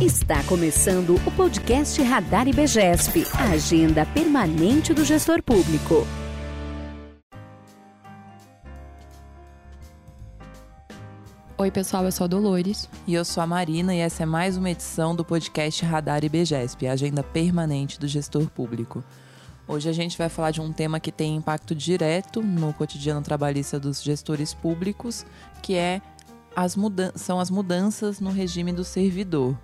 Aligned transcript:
Está 0.00 0.42
começando 0.44 1.16
o 1.26 1.30
podcast 1.32 2.00
Radar 2.02 2.48
IBGESP, 2.48 3.22
a 3.34 3.50
agenda 3.50 4.06
permanente 4.06 4.94
do 4.94 5.04
gestor 5.04 5.42
público. 5.42 6.06
Oi, 11.58 11.70
pessoal, 11.70 12.06
eu 12.06 12.12
sou 12.12 12.24
a 12.24 12.28
Dolores. 12.28 12.88
E 13.06 13.12
eu 13.12 13.26
sou 13.26 13.42
a 13.42 13.46
Marina, 13.46 13.94
e 13.94 13.98
essa 13.98 14.22
é 14.22 14.26
mais 14.26 14.56
uma 14.56 14.70
edição 14.70 15.14
do 15.14 15.22
podcast 15.22 15.84
Radar 15.84 16.24
IBGESP, 16.24 16.86
a 16.86 16.92
agenda 16.92 17.22
permanente 17.22 18.00
do 18.00 18.08
gestor 18.08 18.48
público. 18.48 19.04
Hoje 19.68 19.90
a 19.90 19.92
gente 19.92 20.16
vai 20.16 20.30
falar 20.30 20.50
de 20.50 20.62
um 20.62 20.72
tema 20.72 20.98
que 20.98 21.12
tem 21.12 21.36
impacto 21.36 21.74
direto 21.74 22.40
no 22.40 22.72
cotidiano 22.72 23.20
trabalhista 23.20 23.78
dos 23.78 24.02
gestores 24.02 24.54
públicos, 24.54 25.26
que 25.60 25.74
é 25.74 26.00
as 26.56 26.74
são 27.16 27.38
as 27.38 27.50
mudanças 27.50 28.18
no 28.18 28.30
regime 28.30 28.72
do 28.72 28.82
servidor. 28.82 29.54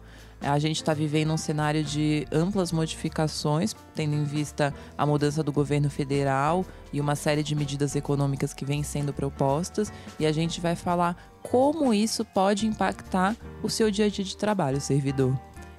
A 0.40 0.58
gente 0.58 0.76
está 0.76 0.92
vivendo 0.92 1.32
um 1.32 1.36
cenário 1.36 1.82
de 1.82 2.26
amplas 2.30 2.70
modificações, 2.70 3.74
tendo 3.94 4.14
em 4.14 4.24
vista 4.24 4.72
a 4.96 5.06
mudança 5.06 5.42
do 5.42 5.50
governo 5.50 5.88
federal 5.88 6.64
e 6.92 7.00
uma 7.00 7.16
série 7.16 7.42
de 7.42 7.54
medidas 7.54 7.96
econômicas 7.96 8.52
que 8.52 8.64
vêm 8.64 8.82
sendo 8.82 9.12
propostas, 9.12 9.92
e 10.18 10.26
a 10.26 10.32
gente 10.32 10.60
vai 10.60 10.76
falar 10.76 11.16
como 11.42 11.92
isso 11.92 12.24
pode 12.24 12.66
impactar 12.66 13.34
o 13.62 13.70
seu 13.70 13.90
dia 13.90 14.06
a 14.06 14.08
dia 14.08 14.24
de 14.24 14.36
trabalho, 14.36 14.80
servidor. 14.80 15.38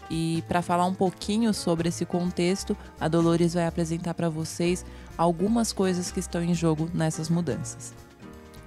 E 0.09 0.43
para 0.47 0.61
falar 0.61 0.85
um 0.85 0.93
pouquinho 0.93 1.53
sobre 1.53 1.89
esse 1.89 2.05
contexto, 2.05 2.75
a 2.99 3.07
Dolores 3.07 3.53
vai 3.53 3.67
apresentar 3.67 4.13
para 4.13 4.29
vocês 4.29 4.85
algumas 5.17 5.73
coisas 5.73 6.11
que 6.11 6.19
estão 6.19 6.41
em 6.41 6.53
jogo 6.53 6.89
nessas 6.93 7.29
mudanças. 7.29 8.06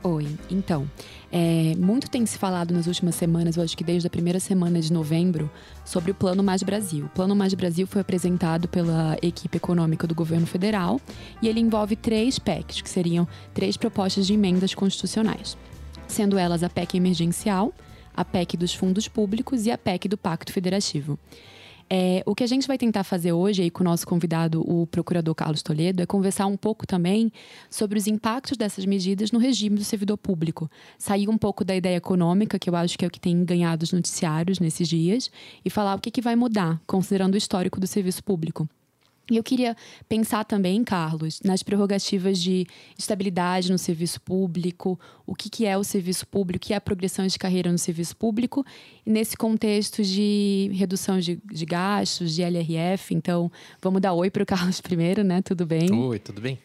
Oi, 0.02 0.26
então, 0.50 0.90
é, 1.30 1.74
muito 1.76 2.08
tem 2.08 2.24
se 2.24 2.38
falado 2.38 2.72
nas 2.72 2.86
últimas 2.86 3.14
semanas, 3.14 3.58
eu 3.58 3.62
acho 3.62 3.76
que 3.76 3.84
desde 3.84 4.06
a 4.06 4.10
primeira 4.10 4.40
semana 4.40 4.80
de 4.80 4.90
novembro, 4.90 5.50
sobre 5.84 6.10
o 6.10 6.14
Plano 6.14 6.42
Mais 6.42 6.62
Brasil. 6.62 7.04
O 7.04 7.08
Plano 7.10 7.36
Mais 7.36 7.52
Brasil 7.52 7.86
foi 7.86 8.00
apresentado 8.00 8.66
pela 8.66 9.18
equipe 9.20 9.58
econômica 9.58 10.06
do 10.06 10.14
governo 10.14 10.46
federal 10.46 10.98
e 11.42 11.48
ele 11.48 11.60
envolve 11.60 11.96
três 11.96 12.38
PECs, 12.38 12.80
que 12.80 12.88
seriam 12.88 13.28
três 13.52 13.76
propostas 13.76 14.26
de 14.26 14.32
emendas 14.32 14.74
constitucionais, 14.74 15.54
sendo 16.08 16.38
elas 16.38 16.62
a 16.62 16.70
PEC 16.70 16.96
emergencial, 16.96 17.70
a 18.16 18.24
PEC 18.24 18.56
dos 18.56 18.72
fundos 18.72 19.06
públicos 19.06 19.66
e 19.66 19.70
a 19.70 19.76
PEC 19.76 20.08
do 20.08 20.16
Pacto 20.16 20.50
Federativo. 20.50 21.18
É, 21.92 22.22
o 22.24 22.36
que 22.36 22.44
a 22.44 22.46
gente 22.46 22.68
vai 22.68 22.78
tentar 22.78 23.02
fazer 23.02 23.32
hoje 23.32 23.62
aí 23.62 23.70
com 23.70 23.82
o 23.82 23.84
nosso 23.84 24.06
convidado, 24.06 24.62
o 24.62 24.86
procurador 24.86 25.34
Carlos 25.34 25.60
Toledo, 25.60 26.00
é 26.00 26.06
conversar 26.06 26.46
um 26.46 26.56
pouco 26.56 26.86
também 26.86 27.32
sobre 27.68 27.98
os 27.98 28.06
impactos 28.06 28.56
dessas 28.56 28.86
medidas 28.86 29.32
no 29.32 29.40
regime 29.40 29.76
do 29.76 29.82
servidor 29.82 30.16
público. 30.16 30.70
Sair 30.96 31.28
um 31.28 31.36
pouco 31.36 31.64
da 31.64 31.74
ideia 31.74 31.96
econômica, 31.96 32.60
que 32.60 32.70
eu 32.70 32.76
acho 32.76 32.96
que 32.96 33.04
é 33.04 33.08
o 33.08 33.10
que 33.10 33.18
tem 33.18 33.44
ganhado 33.44 33.82
os 33.82 33.92
noticiários 33.92 34.60
nesses 34.60 34.86
dias, 34.86 35.32
e 35.64 35.68
falar 35.68 35.96
o 35.96 36.00
que, 36.00 36.12
que 36.12 36.22
vai 36.22 36.36
mudar, 36.36 36.80
considerando 36.86 37.34
o 37.34 37.38
histórico 37.38 37.80
do 37.80 37.88
serviço 37.88 38.22
público. 38.22 38.68
E 39.30 39.36
eu 39.36 39.42
queria 39.44 39.76
pensar 40.08 40.44
também, 40.44 40.82
Carlos, 40.82 41.40
nas 41.44 41.62
prerrogativas 41.62 42.38
de 42.38 42.66
estabilidade 42.98 43.70
no 43.70 43.78
serviço 43.78 44.20
público, 44.20 44.98
o 45.24 45.34
que, 45.34 45.48
que 45.48 45.66
é 45.66 45.78
o 45.78 45.84
serviço 45.84 46.26
público, 46.26 46.64
o 46.64 46.66
que 46.66 46.72
é 46.72 46.76
a 46.76 46.80
progressão 46.80 47.26
de 47.26 47.38
carreira 47.38 47.70
no 47.70 47.78
serviço 47.78 48.16
público, 48.16 48.64
nesse 49.06 49.36
contexto 49.36 50.02
de 50.02 50.70
redução 50.74 51.20
de, 51.20 51.40
de 51.44 51.64
gastos, 51.64 52.34
de 52.34 52.42
LRF. 52.42 53.14
Então, 53.14 53.52
vamos 53.80 54.00
dar 54.00 54.12
oi 54.12 54.30
para 54.30 54.42
o 54.42 54.46
Carlos 54.46 54.80
primeiro, 54.82 55.22
né? 55.22 55.42
Tudo 55.42 55.64
bem? 55.64 55.92
Oi, 55.92 56.18
tudo 56.18 56.40
bem? 56.40 56.58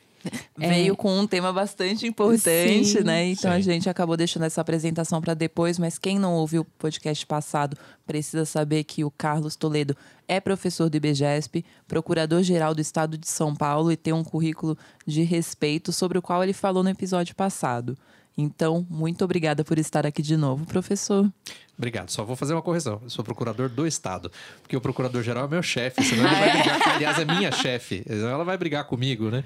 É. 0.60 0.70
Veio 0.70 0.96
com 0.96 1.20
um 1.20 1.28
tema 1.28 1.52
bastante 1.52 2.08
importante, 2.08 2.86
Sim. 2.86 3.04
né? 3.04 3.26
Então 3.28 3.52
Sim. 3.52 3.58
a 3.58 3.60
gente 3.60 3.90
acabou 3.90 4.16
deixando 4.16 4.44
essa 4.44 4.62
apresentação 4.62 5.20
para 5.20 5.34
depois, 5.34 5.78
mas 5.78 5.98
quem 5.98 6.18
não 6.18 6.34
ouviu 6.34 6.62
o 6.62 6.66
podcast 6.66 7.26
passado 7.26 7.78
precisa 8.06 8.46
saber 8.46 8.84
que 8.86 9.04
o 9.04 9.12
Carlos 9.12 9.56
Toledo 9.56 9.96
é 10.28 10.40
professor 10.40 10.90
do 10.90 10.96
IBGESP, 10.96 11.66
procurador-geral 11.88 12.74
do 12.74 12.82
Estado 12.82 13.18
de 13.18 13.28
São 13.28 13.56
Paulo 13.56 13.92
e 13.92 13.98
tem 13.98 14.14
um 14.14 14.24
currículo 14.24 14.78
de 15.06 15.24
respeito 15.24 15.92
sobre 15.92 16.18
o 16.18 16.22
qual 16.22 16.42
ele 16.42 16.54
falou 16.54 16.84
no 16.84 16.90
episódio 16.90 17.36
passado. 17.36 17.98
Então, 18.38 18.86
muito 18.90 19.24
obrigada 19.24 19.64
por 19.64 19.80
estar 19.80 20.06
aqui 20.06 20.22
de 20.22 20.36
novo, 20.36 20.66
professor. 20.66 21.32
Obrigado. 21.78 22.10
Só 22.10 22.24
vou 22.26 22.36
fazer 22.36 22.54
uma 22.54 22.62
correção. 22.62 23.00
Eu 23.02 23.10
sou 23.10 23.24
procurador 23.24 23.70
do 23.70 23.88
Estado. 23.88 24.32
Porque 24.62 24.76
o 24.76 24.82
procurador-geral 24.82 25.46
é 25.46 25.48
meu 25.48 25.64
chefe, 25.64 26.04
senão 26.04 26.26
ele 26.26 26.36
vai 26.36 26.52
brigar. 26.52 26.96
aliás, 26.96 27.20
é 27.20 27.26
minha 27.26 27.52
chefe. 27.52 28.04
Ela 28.08 28.44
vai 28.44 28.58
brigar 28.58 28.86
comigo, 28.86 29.30
né? 29.30 29.44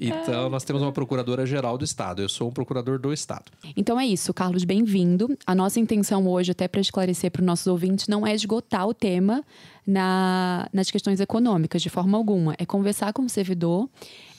Então, 0.00 0.50
nós 0.50 0.62
temos 0.62 0.82
uma 0.82 0.92
procuradora-geral 0.92 1.78
do 1.78 1.84
Estado. 1.84 2.20
Eu 2.22 2.28
sou 2.28 2.48
um 2.48 2.52
procurador 2.52 2.98
do 2.98 3.12
Estado. 3.12 3.44
Então 3.76 3.98
é 3.98 4.06
isso, 4.06 4.32
Carlos, 4.34 4.64
bem-vindo. 4.64 5.36
A 5.46 5.54
nossa 5.54 5.80
intenção 5.80 6.26
hoje, 6.28 6.52
até 6.52 6.68
para 6.68 6.80
esclarecer 6.80 7.30
para 7.30 7.40
os 7.40 7.46
nossos 7.46 7.66
ouvintes, 7.66 8.06
não 8.06 8.26
é 8.26 8.34
esgotar 8.34 8.86
o 8.86 8.92
tema 8.92 9.42
na, 9.86 10.68
nas 10.72 10.90
questões 10.90 11.20
econômicas, 11.20 11.80
de 11.80 11.88
forma 11.88 12.18
alguma. 12.18 12.54
É 12.58 12.66
conversar 12.66 13.12
com 13.12 13.22
o 13.22 13.28
servidor 13.28 13.88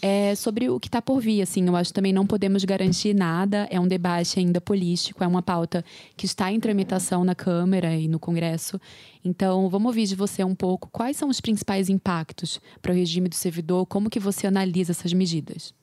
é, 0.02 0.36
sobre 0.36 0.70
o 0.70 0.80
que 0.80 0.88
está 0.88 1.02
por 1.02 1.22
vir. 1.22 1.42
Assim, 1.42 1.66
eu 1.66 1.76
acho 1.76 1.92
que 1.92 1.94
também 1.94 2.12
não 2.12 2.28
podemos 2.28 2.66
garantir 2.66 3.14
nada. 3.14 3.68
É 3.72 3.80
um 3.80 3.88
debate 3.88 4.40
ainda 4.40 4.60
político, 4.60 5.24
é 5.24 5.28
uma 5.28 5.42
pauta 5.42 5.84
que 6.18 6.26
está 6.26 6.52
em 6.52 6.60
tramitação 6.60 7.24
na 7.24 7.34
Câmara 7.34 7.96
e 7.96 8.08
no 8.08 8.20
Congresso. 8.20 8.80
Então, 9.24 9.70
vamos 9.70 9.88
ouvir 9.88 10.06
de 10.06 10.16
você 10.16 10.44
um 10.44 10.56
pouco 10.56 10.90
quais 10.92 11.16
são 11.16 11.30
os 11.30 11.40
principais 11.40 11.90
impactos 11.90 12.60
para 12.82 12.92
o 12.92 12.96
regime 12.96 13.30
do 13.30 13.36
servidor, 13.36 13.86
como 13.86 14.10
que 14.10 14.20
você 14.20 14.48
analisa 14.48 14.92
essas 14.92 15.14
medidas. 15.14 15.74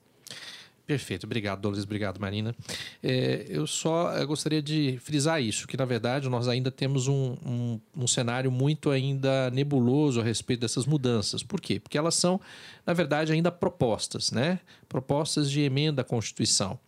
Perfeito, 0.85 1.25
obrigado, 1.25 1.61
Dolores, 1.61 1.83
obrigado, 1.83 2.19
Marina. 2.19 2.55
É, 3.01 3.47
eu 3.49 3.65
só 3.65 4.13
eu 4.13 4.27
gostaria 4.27 4.61
de 4.61 4.99
frisar 5.01 5.41
isso, 5.41 5.67
que 5.67 5.75
na 5.75 5.85
verdade 5.85 6.29
nós 6.29 6.47
ainda 6.47 6.69
temos 6.69 7.07
um, 7.07 7.35
um, 7.43 7.79
um, 7.97 8.07
cenário 8.07 8.51
muito 8.51 8.91
ainda 8.91 9.49
nebuloso 9.49 10.21
a 10.21 10.23
respeito 10.23 10.59
dessas 10.59 10.85
mudanças. 10.85 11.41
Por 11.41 11.59
quê? 11.59 11.79
Porque 11.79 11.97
elas 11.97 12.13
são, 12.13 12.39
na 12.85 12.93
verdade, 12.93 13.33
ainda 13.33 13.51
propostas, 13.51 14.31
né? 14.31 14.59
Propostas 14.87 15.49
de 15.49 15.61
emenda 15.61 16.03
à 16.03 16.05
Constituição. 16.05 16.79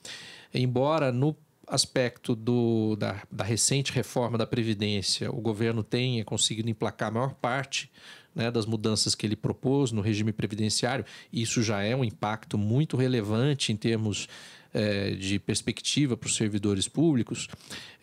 Embora 0.54 1.12
no 1.12 1.36
aspecto 1.68 2.36
do, 2.36 2.96
da, 2.98 3.24
da 3.32 3.44
recente 3.44 3.92
reforma 3.92 4.38
da 4.38 4.48
Previdência 4.48 5.30
o 5.30 5.42
governo 5.42 5.84
tenha 5.84 6.24
conseguido 6.24 6.70
emplacar 6.70 7.10
a 7.10 7.12
maior 7.12 7.34
parte 7.34 7.92
né, 8.38 8.52
das 8.52 8.68
mudanças 8.68 9.16
que 9.16 9.26
ele 9.26 9.36
propôs 9.36 9.92
no 9.92 10.00
regime 10.00 10.32
previdenciário, 10.32 11.04
isso 11.34 11.64
já 11.64 11.82
é 11.82 11.96
um 11.96 12.04
impacto 12.04 12.56
muito 12.56 12.96
relevante 12.96 13.74
em 13.74 13.76
termos 13.76 14.30
é, 14.72 15.12
de 15.12 15.40
perspectiva 15.40 16.16
para 16.16 16.28
os 16.28 16.36
servidores 16.36 16.88
públicos, 16.88 17.48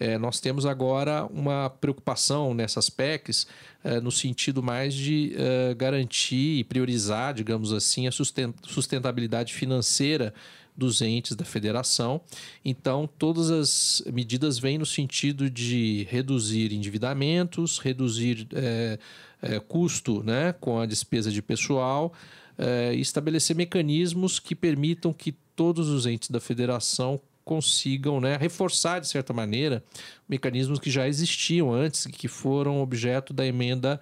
é, 0.00 0.18
nós 0.18 0.40
temos 0.40 0.66
agora 0.66 1.24
uma 1.26 1.70
preocupação 1.70 2.52
nessas 2.52 2.90
PECs 2.90 3.46
é, 3.84 4.00
no 4.00 4.10
sentido 4.10 4.60
mais 4.60 4.92
de 4.92 5.36
garantir 5.76 6.58
e 6.58 6.64
priorizar, 6.64 7.32
digamos 7.32 7.72
assim, 7.72 8.08
a 8.08 8.10
sustentabilidade 8.10 9.54
financeira 9.54 10.34
dos 10.76 11.00
entes 11.00 11.36
da 11.36 11.44
federação. 11.44 12.20
Então, 12.64 13.08
todas 13.18 13.50
as 13.50 14.02
medidas 14.12 14.58
vêm 14.58 14.78
no 14.78 14.86
sentido 14.86 15.48
de 15.48 16.06
reduzir 16.10 16.72
endividamentos, 16.72 17.78
reduzir 17.78 18.46
é, 18.52 18.98
é, 19.40 19.60
custo 19.60 20.22
né, 20.22 20.52
com 20.54 20.80
a 20.80 20.86
despesa 20.86 21.30
de 21.30 21.40
pessoal 21.40 22.12
é, 22.58 22.94
estabelecer 22.94 23.54
mecanismos 23.54 24.38
que 24.38 24.54
permitam 24.54 25.12
que 25.12 25.32
todos 25.54 25.88
os 25.88 26.06
entes 26.06 26.30
da 26.30 26.40
federação 26.40 27.20
consigam 27.44 28.20
né, 28.20 28.36
reforçar, 28.36 29.00
de 29.00 29.08
certa 29.08 29.32
maneira, 29.32 29.84
mecanismos 30.28 30.78
que 30.78 30.90
já 30.90 31.06
existiam 31.06 31.72
antes, 31.72 32.06
que 32.06 32.26
foram 32.26 32.80
objeto 32.80 33.34
da 33.34 33.46
emenda 33.46 34.00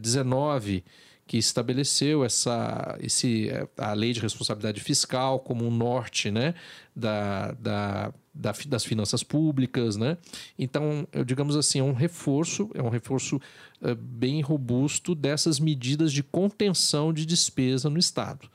19 0.00 0.84
que 1.26 1.36
estabeleceu 1.36 2.24
essa, 2.24 2.96
esse, 3.00 3.48
a 3.76 3.92
lei 3.92 4.12
de 4.12 4.20
responsabilidade 4.20 4.80
fiscal 4.80 5.40
como 5.40 5.66
um 5.66 5.70
norte 5.70 6.30
né, 6.30 6.54
da, 6.94 7.52
da, 7.52 8.14
da, 8.32 8.54
das 8.68 8.84
finanças 8.84 9.24
públicas. 9.24 9.96
Né? 9.96 10.16
Então, 10.56 11.06
digamos 11.26 11.56
assim, 11.56 11.80
é 11.80 11.82
um 11.82 11.92
reforço, 11.92 12.70
é 12.74 12.82
um 12.82 12.88
reforço 12.88 13.36
uh, 13.82 13.94
bem 13.96 14.40
robusto 14.40 15.14
dessas 15.14 15.58
medidas 15.58 16.12
de 16.12 16.22
contenção 16.22 17.12
de 17.12 17.26
despesa 17.26 17.90
no 17.90 17.98
Estado. 17.98 18.48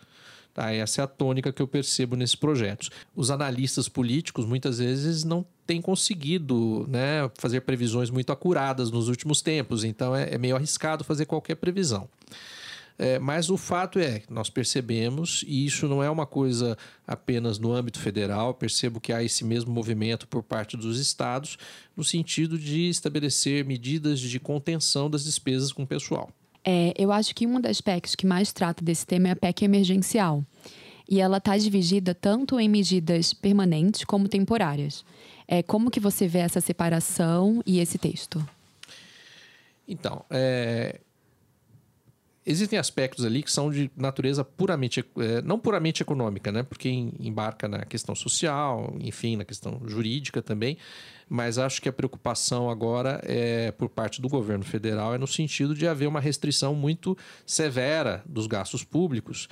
Tá? 0.54 0.72
Essa 0.72 1.02
é 1.02 1.04
a 1.04 1.08
tônica 1.08 1.52
que 1.52 1.62
eu 1.62 1.68
percebo 1.68 2.16
nesses 2.16 2.36
projetos. 2.36 2.90
Os 3.14 3.30
analistas 3.32 3.90
políticos 3.90 4.46
muitas 4.46 4.80
vezes 4.80 5.26
não 5.26 5.46
têm 5.72 5.82
conseguido 5.82 6.86
né, 6.90 7.32
fazer 7.36 7.62
previsões 7.62 8.10
muito 8.10 8.30
acuradas 8.34 8.92
nos 8.92 9.08
últimos 9.08 9.42
tempos, 9.42 9.86
então 9.86 10.14
é, 10.14 10.34
é 10.34 10.38
meio 10.38 10.58
arriscado 10.58 11.02
fazer 11.06 11.26
qualquer 11.26 11.56
previsão. 11.56 12.10
É, 13.00 13.18
mas 13.18 13.50
o 13.50 13.56
fato 13.56 13.98
é, 13.98 14.22
nós 14.30 14.50
percebemos, 14.50 15.46
e 15.48 15.66
isso 15.66 15.88
não 15.88 16.04
é 16.04 16.10
uma 16.10 16.26
coisa 16.26 16.78
apenas 17.08 17.58
no 17.58 17.72
âmbito 17.72 18.00
federal, 18.00 18.54
percebo 18.54 19.00
que 19.00 19.14
há 19.14 19.24
esse 19.24 19.46
mesmo 19.46 19.72
movimento 19.72 20.28
por 20.28 20.44
parte 20.44 20.76
dos 20.76 21.00
estados, 21.00 21.58
no 21.96 22.04
sentido 22.04 22.60
de 22.60 22.90
estabelecer 22.90 23.64
medidas 23.64 24.20
de 24.20 24.40
contenção 24.42 25.10
das 25.10 25.24
despesas 25.24 25.72
com 25.72 25.84
o 25.84 25.88
pessoal. 25.88 26.30
É, 26.66 26.94
eu 26.98 27.14
acho 27.14 27.34
que 27.34 27.46
uma 27.46 27.62
das 27.62 27.80
PECs 27.80 28.14
que 28.14 28.28
mais 28.28 28.52
trata 28.52 28.84
desse 28.84 29.08
tema 29.08 29.30
é 29.30 29.32
a 29.32 29.36
PEC 29.38 29.64
emergencial. 29.64 30.46
E 31.10 31.20
ela 31.20 31.38
está 31.38 31.58
dividida 31.58 32.14
tanto 32.14 32.60
em 32.60 32.70
medidas 32.70 33.34
permanentes 33.34 34.04
como 34.04 34.28
temporárias. 34.28 35.04
É, 35.54 35.62
como 35.62 35.92
que 35.92 36.00
você 36.00 36.30
vê 36.30 36.40
essa 36.40 36.62
separação 36.62 37.62
e 37.66 37.82
esse 37.82 37.98
texto? 37.98 38.42
Então, 39.86 40.24
é, 40.30 41.02
existem 42.46 42.80
aspectos 42.80 43.26
ali 43.26 43.44
que 43.44 43.52
são 43.52 43.70
de 43.70 43.92
natureza 43.98 44.46
puramente, 44.46 45.04
é, 45.18 45.42
não 45.42 45.60
puramente 45.60 46.02
econômica, 46.02 46.54
né? 46.54 46.64
Porque 46.64 46.88
embarca 46.90 47.68
na 47.68 47.84
questão 47.84 48.16
social, 48.16 48.96
enfim, 49.02 49.36
na 49.36 49.44
questão 49.44 49.82
jurídica 49.86 50.42
também. 50.42 50.78
Mas 51.34 51.58
acho 51.58 51.82
que 51.82 51.88
a 51.88 51.94
preocupação 51.94 52.70
agora 52.70 53.22
é 53.24 53.72
por 53.72 53.88
parte 53.88 54.22
do 54.22 54.28
governo 54.28 54.66
federal 54.66 55.16
é 55.16 55.18
no 55.18 55.26
sentido 55.26 55.74
de 55.74 55.88
haver 55.88 56.06
uma 56.06 56.20
restrição 56.20 56.76
muito 56.76 57.18
severa 57.46 58.22
dos 58.26 58.48
gastos 58.48 58.84
públicos. 58.84 59.48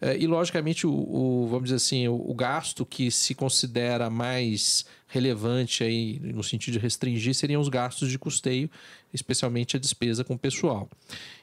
É, 0.00 0.16
e, 0.16 0.28
logicamente, 0.28 0.86
o, 0.86 0.92
o, 0.92 1.48
vamos 1.48 1.64
dizer 1.64 1.76
assim, 1.76 2.06
o, 2.06 2.14
o 2.14 2.32
gasto 2.36 2.86
que 2.86 3.10
se 3.10 3.34
considera 3.34 4.08
mais 4.08 4.84
relevante 5.08 5.82
aí 5.82 6.20
no 6.22 6.44
sentido 6.44 6.74
de 6.74 6.78
restringir 6.78 7.34
seriam 7.34 7.60
os 7.60 7.68
gastos 7.68 8.12
de 8.12 8.18
custeio, 8.18 8.70
especialmente 9.12 9.76
a 9.76 9.80
despesa 9.80 10.22
com 10.22 10.38
pessoal. 10.38 10.88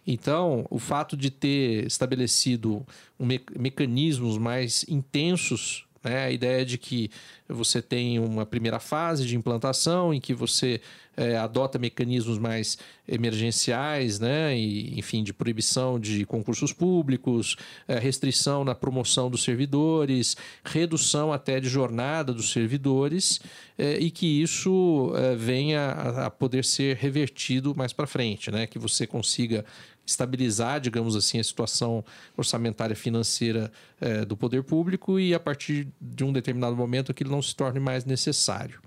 Então, 0.08 0.66
o 0.70 0.80
fato 0.80 1.18
de 1.18 1.30
ter 1.30 1.86
estabelecido 1.86 2.86
um 3.20 3.26
me 3.26 3.42
mecanismos 3.60 4.38
mais 4.38 4.86
intensos 4.88 5.86
né? 6.04 6.26
A 6.26 6.32
ideia 6.32 6.66
de 6.66 6.78
que 6.78 7.10
você 7.48 7.82
tem 7.82 8.20
uma 8.20 8.46
primeira 8.46 8.80
fase 8.80 9.26
de 9.26 9.36
implantação 9.36 10.14
em 10.14 10.20
que 10.20 10.34
você 10.34 10.82
é, 11.16 11.38
adota 11.38 11.78
mecanismos 11.78 12.40
mais 12.40 12.78
emergenciais, 13.08 14.20
né? 14.20 14.58
e, 14.58 14.98
enfim, 14.98 15.24
de 15.24 15.34
proibição 15.34 16.00
de 16.00 16.26
concursos 16.26 16.72
públicos, 16.72 17.58
é, 17.88 18.00
restrição 18.00 18.64
na 18.64 18.74
promoção 18.74 19.30
dos 19.30 19.44
servidores, 19.44 20.38
redução 20.64 21.34
até 21.34 21.60
de 21.60 21.68
jornada 21.68 22.34
dos 22.34 22.52
servidores, 22.52 23.42
é, 23.78 23.98
e 24.00 24.10
que 24.10 24.42
isso 24.42 25.12
é, 25.16 25.36
venha 25.36 25.82
a, 25.82 26.26
a, 26.28 26.32
poder 26.32 26.64
ser 26.64 26.96
revertido 26.96 27.76
mais 27.76 27.92
para 27.92 28.08
frente, 28.08 28.50
né? 28.50 28.66
que 28.66 28.80
você 28.80 29.06
consiga 29.06 29.66
estabilizar, 30.12 30.80
digamos 30.80 31.16
assim, 31.16 31.40
a 31.40 31.44
situação 31.44 32.04
orçamentária 32.38 32.96
financeira 32.96 33.72
é, 34.00 34.24
do 34.24 34.38
poder 34.38 34.64
público 34.64 35.20
e 35.20 35.34
a 35.34 35.40
partir 35.40 35.88
de 36.00 36.24
um 36.24 36.32
determinado 36.32 36.76
momento 36.76 37.12
aquilo 37.12 37.32
não 37.32 37.42
se 37.42 37.56
torne 37.56 37.80
mais 37.80 38.06
necessário. 38.06 38.80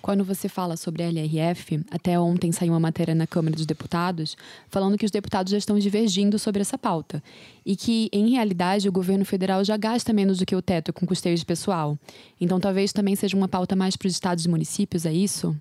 Quando 0.00 0.24
você 0.24 0.48
fala 0.48 0.76
sobre 0.76 1.02
a 1.02 1.06
LRF, 1.08 1.84
até 1.90 2.18
ontem 2.18 2.52
saiu 2.52 2.72
uma 2.72 2.80
matéria 2.80 3.14
na 3.14 3.26
Câmara 3.26 3.54
dos 3.54 3.66
Deputados 3.66 4.36
falando 4.68 4.96
que 4.96 5.04
os 5.04 5.10
deputados 5.10 5.50
já 5.50 5.58
estão 5.58 5.78
divergindo 5.78 6.38
sobre 6.38 6.60
essa 6.60 6.78
pauta 6.78 7.22
e 7.64 7.76
que, 7.76 8.08
em 8.12 8.30
realidade, 8.30 8.88
o 8.88 8.92
governo 8.92 9.24
federal 9.24 9.64
já 9.64 9.76
gasta 9.76 10.12
menos 10.12 10.38
do 10.38 10.46
que 10.46 10.54
o 10.54 10.62
teto 10.62 10.92
com 10.92 11.06
custeios 11.06 11.40
de 11.40 11.46
pessoal. 11.46 11.98
Então, 12.40 12.60
talvez 12.60 12.92
também 12.92 13.16
seja 13.16 13.36
uma 13.36 13.48
pauta 13.48 13.74
mais 13.74 13.96
para 13.96 14.06
os 14.06 14.12
estados 14.12 14.44
e 14.44 14.48
municípios, 14.48 15.06
é 15.06 15.12
isso? 15.12 15.56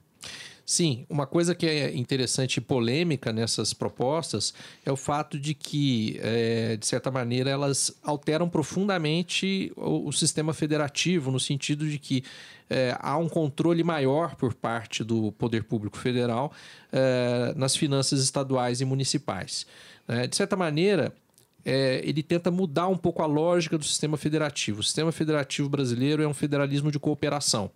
Sim, 0.65 1.05
uma 1.09 1.25
coisa 1.25 1.53
que 1.53 1.65
é 1.65 1.95
interessante 1.95 2.57
e 2.57 2.61
polêmica 2.61 3.33
nessas 3.33 3.73
propostas 3.73 4.53
é 4.85 4.91
o 4.91 4.95
fato 4.95 5.39
de 5.39 5.53
que, 5.53 6.19
é, 6.21 6.77
de 6.77 6.85
certa 6.85 7.11
maneira, 7.11 7.49
elas 7.49 7.93
alteram 8.03 8.47
profundamente 8.47 9.71
o, 9.75 10.07
o 10.07 10.13
sistema 10.13 10.53
federativo, 10.53 11.31
no 11.31 11.39
sentido 11.39 11.89
de 11.89 11.97
que 11.97 12.23
é, 12.69 12.95
há 12.99 13.17
um 13.17 13.27
controle 13.27 13.83
maior 13.83 14.35
por 14.35 14.53
parte 14.53 15.03
do 15.03 15.31
poder 15.33 15.63
público 15.65 15.97
federal 15.97 16.53
é, 16.91 17.53
nas 17.57 17.75
finanças 17.75 18.21
estaduais 18.21 18.79
e 18.79 18.85
municipais. 18.85 19.65
É, 20.07 20.25
de 20.25 20.35
certa 20.35 20.55
maneira, 20.55 21.13
é, 21.65 22.01
ele 22.03 22.23
tenta 22.23 22.49
mudar 22.49 22.87
um 22.87 22.97
pouco 22.97 23.21
a 23.21 23.25
lógica 23.25 23.77
do 23.77 23.83
sistema 23.83 24.17
federativo. 24.17 24.79
O 24.79 24.83
sistema 24.83 25.11
federativo 25.11 25.67
brasileiro 25.67 26.23
é 26.23 26.27
um 26.27 26.33
federalismo 26.33 26.91
de 26.91 26.99
cooperação. 26.99 27.69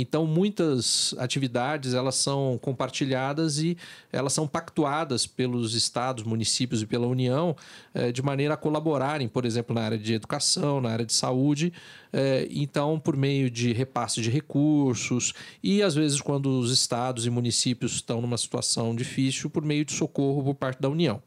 Então, 0.00 0.24
muitas 0.24 1.12
atividades 1.18 1.92
elas 1.92 2.14
são 2.14 2.56
compartilhadas 2.62 3.58
e 3.58 3.76
elas 4.12 4.32
são 4.32 4.46
pactuadas 4.46 5.26
pelos 5.26 5.74
estados, 5.74 6.22
municípios 6.22 6.82
e 6.82 6.86
pela 6.86 7.08
União 7.08 7.56
eh, 7.92 8.12
de 8.12 8.22
maneira 8.22 8.54
a 8.54 8.56
colaborarem, 8.56 9.26
por 9.26 9.44
exemplo, 9.44 9.74
na 9.74 9.82
área 9.82 9.98
de 9.98 10.14
educação, 10.14 10.80
na 10.80 10.90
área 10.90 11.04
de 11.04 11.12
saúde. 11.12 11.72
Eh, 12.12 12.46
então, 12.48 13.00
por 13.00 13.16
meio 13.16 13.50
de 13.50 13.72
repasse 13.72 14.20
de 14.20 14.30
recursos 14.30 15.34
e, 15.60 15.82
às 15.82 15.96
vezes, 15.96 16.20
quando 16.20 16.60
os 16.60 16.70
estados 16.70 17.26
e 17.26 17.30
municípios 17.30 17.94
estão 17.94 18.20
numa 18.20 18.38
situação 18.38 18.94
difícil, 18.94 19.50
por 19.50 19.64
meio 19.64 19.84
de 19.84 19.94
socorro 19.94 20.44
por 20.44 20.54
parte 20.54 20.80
da 20.80 20.88
União. 20.88 21.20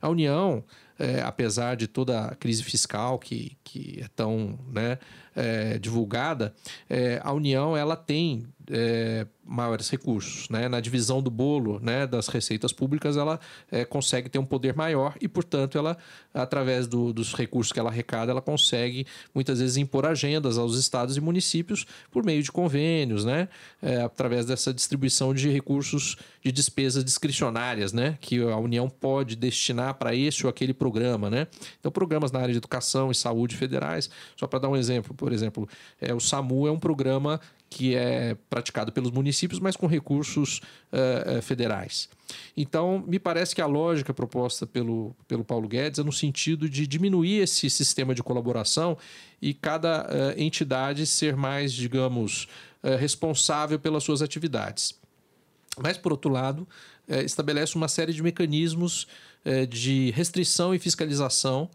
A 0.00 0.08
União, 0.08 0.64
eh, 0.98 1.20
apesar 1.22 1.76
de 1.76 1.86
toda 1.86 2.24
a 2.24 2.34
crise 2.34 2.64
fiscal 2.64 3.18
que, 3.18 3.54
que 3.62 4.00
é 4.00 4.08
tão 4.16 4.58
né, 4.72 4.98
é, 5.34 5.78
divulgada, 5.78 6.54
é, 6.88 7.20
a 7.22 7.32
União 7.32 7.76
ela 7.76 7.96
tem 7.96 8.46
é, 8.70 9.26
maiores 9.44 9.90
recursos. 9.90 10.48
Né? 10.48 10.68
Na 10.68 10.80
divisão 10.80 11.22
do 11.22 11.30
bolo 11.30 11.78
né, 11.80 12.06
das 12.06 12.28
receitas 12.28 12.72
públicas, 12.72 13.16
ela 13.16 13.38
é, 13.70 13.84
consegue 13.84 14.28
ter 14.28 14.38
um 14.38 14.44
poder 14.44 14.74
maior 14.74 15.14
e, 15.20 15.28
portanto, 15.28 15.76
ela, 15.76 15.96
através 16.32 16.86
do, 16.86 17.12
dos 17.12 17.34
recursos 17.34 17.72
que 17.72 17.78
ela 17.78 17.90
arrecada, 17.90 18.30
ela 18.30 18.40
consegue 18.40 19.06
muitas 19.34 19.60
vezes 19.60 19.76
impor 19.76 20.06
agendas 20.06 20.56
aos 20.58 20.78
estados 20.78 21.16
e 21.16 21.20
municípios 21.20 21.86
por 22.10 22.24
meio 22.24 22.42
de 22.42 22.50
convênios, 22.50 23.24
né? 23.24 23.48
É, 23.82 24.02
através 24.02 24.46
dessa 24.46 24.72
distribuição 24.72 25.34
de 25.34 25.50
recursos 25.50 26.16
de 26.42 26.52
despesas 26.52 27.04
discricionárias, 27.04 27.92
né? 27.92 28.18
que 28.20 28.40
a 28.40 28.56
União 28.56 28.88
pode 28.88 29.36
destinar 29.36 29.94
para 29.94 30.14
esse 30.14 30.44
ou 30.44 30.50
aquele 30.50 30.74
programa. 30.74 31.30
Né? 31.30 31.46
Então, 31.80 31.90
programas 31.90 32.30
na 32.30 32.40
área 32.40 32.52
de 32.52 32.58
educação 32.58 33.10
e 33.10 33.14
saúde 33.14 33.56
federais, 33.56 34.10
só 34.36 34.46
para 34.46 34.58
dar 34.60 34.68
um 34.68 34.76
exemplo, 34.76 35.14
por 35.24 35.32
exemplo, 35.32 35.66
é, 35.98 36.12
o 36.12 36.20
SAMU 36.20 36.68
é 36.68 36.70
um 36.70 36.78
programa 36.78 37.40
que 37.70 37.94
é 37.94 38.36
praticado 38.50 38.92
pelos 38.92 39.10
municípios, 39.10 39.58
mas 39.58 39.74
com 39.74 39.86
recursos 39.86 40.60
uh, 40.92 41.40
federais. 41.40 42.10
Então, 42.54 43.02
me 43.06 43.18
parece 43.18 43.54
que 43.54 43.62
a 43.62 43.66
lógica 43.66 44.12
proposta 44.12 44.66
pelo, 44.66 45.16
pelo 45.26 45.42
Paulo 45.42 45.66
Guedes 45.66 45.98
é 45.98 46.02
no 46.02 46.12
sentido 46.12 46.68
de 46.68 46.86
diminuir 46.86 47.38
esse 47.38 47.70
sistema 47.70 48.14
de 48.14 48.22
colaboração 48.22 48.98
e 49.40 49.54
cada 49.54 50.02
uh, 50.02 50.38
entidade 50.38 51.06
ser 51.06 51.34
mais, 51.36 51.72
digamos, 51.72 52.46
uh, 52.82 52.98
responsável 52.98 53.78
pelas 53.78 54.04
suas 54.04 54.20
atividades. 54.20 54.94
Mas, 55.82 55.96
por 55.96 56.12
outro 56.12 56.30
lado, 56.30 56.68
estabelece 57.08 57.76
uma 57.76 57.88
série 57.88 58.12
de 58.12 58.22
mecanismos 58.22 59.06
de 59.68 60.10
restrição 60.12 60.74
e 60.74 60.78
fiscalização 60.78 61.68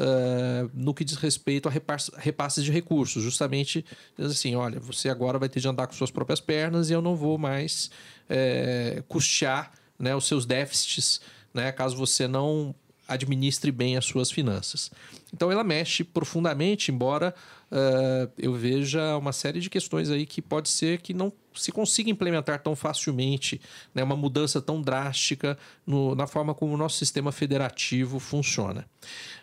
uh, 0.00 0.70
no 0.72 0.94
que 0.94 1.04
diz 1.04 1.16
respeito 1.16 1.68
a 1.68 1.72
repasses 2.18 2.64
de 2.64 2.72
recursos. 2.72 3.22
Justamente 3.22 3.84
assim, 4.18 4.56
olha, 4.56 4.80
você 4.80 5.08
agora 5.08 5.38
vai 5.38 5.48
ter 5.48 5.60
de 5.60 5.68
andar 5.68 5.86
com 5.86 5.92
suas 5.92 6.10
próprias 6.10 6.40
pernas 6.40 6.90
e 6.90 6.94
eu 6.94 7.02
não 7.02 7.14
vou 7.14 7.36
mais 7.36 7.90
é, 8.28 9.02
custear 9.06 9.72
né, 9.98 10.16
os 10.16 10.26
seus 10.26 10.46
déficits, 10.46 11.20
né, 11.52 11.70
caso 11.70 11.96
você 11.96 12.26
não 12.26 12.74
administre 13.06 13.72
bem 13.72 13.96
as 13.96 14.04
suas 14.04 14.30
finanças. 14.30 14.90
Então 15.34 15.50
ela 15.50 15.64
mexe 15.64 16.04
profundamente, 16.04 16.92
embora 16.92 17.34
uh, 17.70 18.30
eu 18.38 18.54
veja 18.54 19.16
uma 19.16 19.32
série 19.32 19.58
de 19.58 19.68
questões 19.68 20.10
aí 20.10 20.24
que 20.24 20.40
pode 20.40 20.68
ser 20.68 21.00
que 21.00 21.12
não 21.12 21.32
se 21.52 21.72
consiga 21.72 22.08
implementar 22.08 22.62
tão 22.62 22.76
facilmente 22.76 23.60
né, 23.92 24.04
uma 24.04 24.14
mudança 24.14 24.62
tão 24.62 24.80
drástica 24.80 25.58
no, 25.84 26.14
na 26.14 26.28
forma 26.28 26.54
como 26.54 26.74
o 26.74 26.76
nosso 26.76 26.98
sistema 26.98 27.32
federativo 27.32 28.20
funciona. 28.20 28.86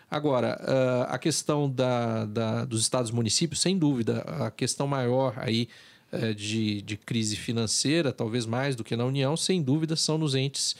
Agora, 0.09 0.57
uh, 0.61 1.13
a 1.13 1.17
questão 1.17 1.69
da, 1.69 2.25
da, 2.25 2.65
dos 2.65 2.81
estados 2.81 3.11
municípios, 3.11 3.59
sem 3.59 3.77
dúvida, 3.77 4.19
a 4.21 4.49
questão 4.49 4.87
maior 4.87 5.33
aí 5.37 5.67
uh, 6.13 6.33
de, 6.33 6.81
de 6.81 6.95
crise 6.95 7.35
financeira, 7.35 8.13
talvez 8.13 8.45
mais 8.45 8.75
do 8.75 8.85
que 8.85 8.95
na 8.95 9.03
União, 9.03 9.35
sem 9.35 9.61
dúvida, 9.61 9.97
são 9.97 10.17
nos 10.17 10.33
entes 10.33 10.77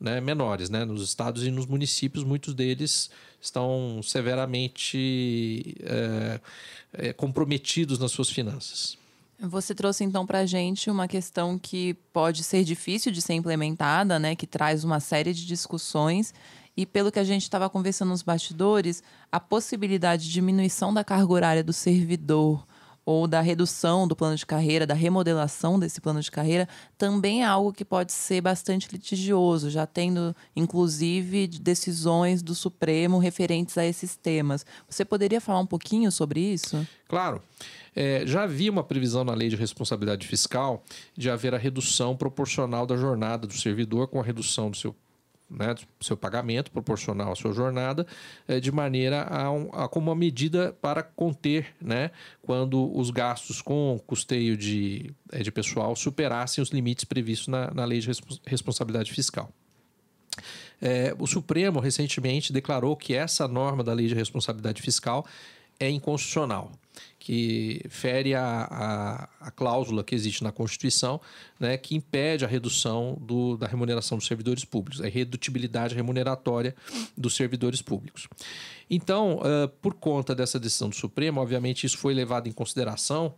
né, 0.00 0.18
menores, 0.18 0.70
né? 0.70 0.86
nos 0.86 1.02
estados 1.02 1.44
e 1.44 1.50
nos 1.50 1.66
municípios, 1.66 2.24
muitos 2.24 2.54
deles 2.54 3.10
estão 3.38 4.00
severamente 4.02 5.76
uh, 5.82 7.14
comprometidos 7.16 7.98
nas 7.98 8.10
suas 8.10 8.30
finanças. 8.30 8.98
Você 9.42 9.74
trouxe 9.74 10.04
então 10.04 10.26
para 10.26 10.40
a 10.40 10.46
gente 10.46 10.90
uma 10.90 11.08
questão 11.08 11.58
que 11.58 11.94
pode 12.12 12.44
ser 12.44 12.62
difícil 12.62 13.10
de 13.10 13.22
ser 13.22 13.34
implementada, 13.34 14.18
né, 14.18 14.34
que 14.34 14.46
traz 14.46 14.84
uma 14.84 15.00
série 15.00 15.32
de 15.32 15.46
discussões 15.46 16.34
e 16.76 16.86
pelo 16.86 17.10
que 17.10 17.18
a 17.18 17.24
gente 17.24 17.42
estava 17.42 17.68
conversando 17.68 18.10
nos 18.10 18.22
bastidores, 18.22 19.02
a 19.30 19.40
possibilidade 19.40 20.24
de 20.24 20.32
diminuição 20.32 20.92
da 20.92 21.04
carga 21.04 21.32
horária 21.32 21.64
do 21.64 21.72
servidor 21.72 22.66
ou 23.04 23.26
da 23.26 23.40
redução 23.40 24.06
do 24.06 24.14
plano 24.14 24.36
de 24.36 24.46
carreira, 24.46 24.86
da 24.86 24.94
remodelação 24.94 25.78
desse 25.78 26.00
plano 26.00 26.20
de 26.20 26.30
carreira, 26.30 26.68
também 26.96 27.42
é 27.42 27.46
algo 27.46 27.72
que 27.72 27.84
pode 27.84 28.12
ser 28.12 28.40
bastante 28.40 28.88
litigioso, 28.92 29.70
já 29.70 29.86
tendo, 29.86 30.34
inclusive, 30.54 31.48
decisões 31.48 32.42
do 32.42 32.54
Supremo 32.54 33.18
referentes 33.18 33.76
a 33.78 33.84
esses 33.84 34.16
temas. 34.16 34.64
Você 34.88 35.04
poderia 35.04 35.40
falar 35.40 35.60
um 35.60 35.66
pouquinho 35.66 36.12
sobre 36.12 36.40
isso? 36.40 36.86
Claro. 37.08 37.42
É, 37.96 38.22
já 38.24 38.44
havia 38.44 38.70
uma 38.70 38.84
previsão 38.84 39.24
na 39.24 39.34
lei 39.34 39.48
de 39.48 39.56
responsabilidade 39.56 40.26
fiscal 40.28 40.84
de 41.16 41.28
haver 41.28 41.54
a 41.54 41.58
redução 41.58 42.16
proporcional 42.16 42.86
da 42.86 42.96
jornada 42.96 43.46
do 43.46 43.54
servidor 43.54 44.06
com 44.06 44.20
a 44.20 44.22
redução 44.22 44.70
do 44.70 44.76
seu 44.76 44.94
né, 45.50 45.74
seu 46.00 46.16
pagamento 46.16 46.70
proporcional 46.70 47.32
à 47.32 47.34
sua 47.36 47.52
jornada, 47.52 48.06
é, 48.46 48.60
de 48.60 48.70
maneira 48.70 49.24
a, 49.24 49.50
um, 49.50 49.68
a, 49.72 49.88
como 49.88 50.10
uma 50.10 50.16
medida 50.16 50.72
para 50.80 51.02
conter 51.02 51.74
né, 51.80 52.10
quando 52.40 52.96
os 52.96 53.10
gastos 53.10 53.60
com 53.60 54.00
custeio 54.06 54.56
de, 54.56 55.12
é, 55.32 55.42
de 55.42 55.50
pessoal 55.50 55.96
superassem 55.96 56.62
os 56.62 56.70
limites 56.70 57.04
previstos 57.04 57.48
na, 57.48 57.70
na 57.72 57.84
lei 57.84 57.98
de 57.98 58.10
responsabilidade 58.46 59.10
fiscal. 59.12 59.50
É, 60.80 61.14
o 61.18 61.26
Supremo 61.26 61.80
recentemente 61.80 62.52
declarou 62.52 62.96
que 62.96 63.14
essa 63.14 63.46
norma 63.46 63.84
da 63.84 63.92
lei 63.92 64.06
de 64.06 64.14
responsabilidade 64.14 64.80
fiscal 64.80 65.26
é 65.78 65.90
inconstitucional 65.90 66.72
que 67.18 67.82
fere 67.88 68.34
a, 68.34 68.66
a, 68.70 69.28
a, 69.46 69.50
cláusula 69.50 70.02
que 70.02 70.14
existe 70.14 70.42
na 70.42 70.50
Constituição, 70.50 71.20
né, 71.58 71.76
que 71.76 71.94
impede 71.94 72.44
a 72.44 72.48
redução 72.48 73.16
do, 73.20 73.56
da 73.56 73.66
remuneração 73.66 74.18
dos 74.18 74.26
servidores 74.26 74.64
públicos, 74.64 75.00
a 75.00 75.08
redutibilidade 75.08 75.94
remuneratória 75.94 76.74
dos 77.16 77.36
servidores 77.36 77.82
públicos. 77.82 78.26
Então, 78.88 79.38
uh, 79.38 79.68
por 79.80 79.94
conta 79.94 80.34
dessa 80.34 80.58
decisão 80.58 80.88
do 80.88 80.96
Supremo, 80.96 81.40
obviamente 81.40 81.84
isso 81.86 81.98
foi 81.98 82.14
levado 82.14 82.48
em 82.48 82.52
consideração, 82.52 83.34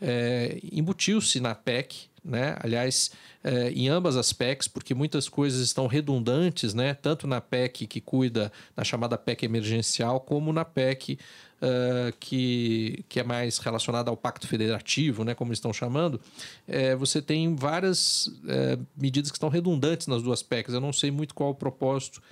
é, 0.00 0.60
embutiu-se 0.72 1.40
na 1.40 1.54
PEC, 1.54 2.11
né? 2.24 2.56
aliás, 2.60 3.10
é, 3.42 3.70
em 3.70 3.88
ambas 3.88 4.16
as 4.16 4.32
PECs, 4.32 4.68
porque 4.68 4.94
muitas 4.94 5.28
coisas 5.28 5.60
estão 5.60 5.86
redundantes, 5.86 6.74
né? 6.74 6.94
tanto 6.94 7.26
na 7.26 7.40
PEC 7.40 7.86
que 7.86 8.00
cuida 8.00 8.52
da 8.76 8.84
chamada 8.84 9.18
PEC 9.18 9.44
emergencial, 9.44 10.20
como 10.20 10.52
na 10.52 10.64
PEC 10.64 11.18
uh, 11.62 12.12
que, 12.20 13.04
que 13.08 13.20
é 13.20 13.24
mais 13.24 13.58
relacionada 13.58 14.10
ao 14.10 14.16
Pacto 14.16 14.46
Federativo, 14.46 15.24
né? 15.24 15.34
como 15.34 15.52
estão 15.52 15.72
chamando. 15.72 16.20
É, 16.66 16.94
você 16.94 17.20
tem 17.20 17.56
várias 17.56 18.30
é, 18.46 18.78
medidas 18.96 19.30
que 19.30 19.36
estão 19.36 19.48
redundantes 19.48 20.06
nas 20.06 20.22
duas 20.22 20.42
PECs. 20.42 20.74
Eu 20.74 20.80
não 20.80 20.92
sei 20.92 21.10
muito 21.10 21.34
qual 21.34 21.50
o 21.50 21.54
propósito 21.54 22.22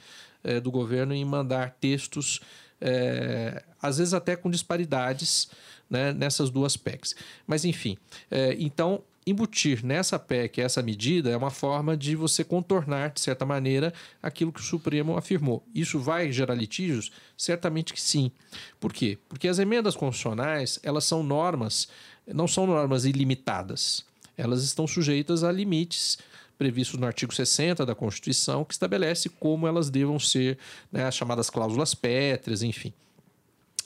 é, 0.42 0.60
do 0.60 0.70
governo 0.70 1.12
em 1.14 1.24
mandar 1.24 1.76
textos, 1.80 2.40
é, 2.80 3.62
às 3.80 3.98
vezes 3.98 4.14
até 4.14 4.36
com 4.36 4.50
disparidades 4.50 5.50
né, 5.88 6.12
nessas 6.12 6.50
duas 6.50 6.76
PECs. 6.76 7.14
Mas, 7.46 7.64
enfim, 7.64 7.98
é, 8.30 8.56
então 8.58 9.02
embutir 9.30 9.84
nessa 9.84 10.18
PEC 10.18 10.60
essa 10.60 10.82
medida 10.82 11.30
é 11.30 11.36
uma 11.36 11.50
forma 11.50 11.96
de 11.96 12.14
você 12.14 12.44
contornar, 12.44 13.12
de 13.12 13.20
certa 13.20 13.46
maneira, 13.46 13.92
aquilo 14.22 14.52
que 14.52 14.60
o 14.60 14.64
Supremo 14.64 15.16
afirmou. 15.16 15.64
Isso 15.74 15.98
vai 15.98 16.30
gerar 16.32 16.54
litígios? 16.54 17.10
Certamente 17.36 17.92
que 17.92 18.00
sim. 18.00 18.30
Por 18.78 18.92
quê? 18.92 19.18
Porque 19.28 19.48
as 19.48 19.58
emendas 19.58 19.96
constitucionais, 19.96 20.78
elas 20.82 21.04
são 21.04 21.22
normas, 21.22 21.88
não 22.26 22.46
são 22.46 22.66
normas 22.66 23.04
ilimitadas. 23.04 24.04
Elas 24.36 24.62
estão 24.62 24.86
sujeitas 24.86 25.44
a 25.44 25.50
limites 25.50 26.18
previstos 26.58 27.00
no 27.00 27.06
artigo 27.06 27.34
60 27.34 27.86
da 27.86 27.94
Constituição, 27.94 28.64
que 28.66 28.74
estabelece 28.74 29.30
como 29.30 29.66
elas 29.66 29.88
devam 29.88 30.18
ser, 30.18 30.58
né, 30.92 31.04
as 31.04 31.14
chamadas 31.14 31.48
cláusulas 31.48 31.94
pétreas, 31.94 32.62
enfim. 32.62 32.92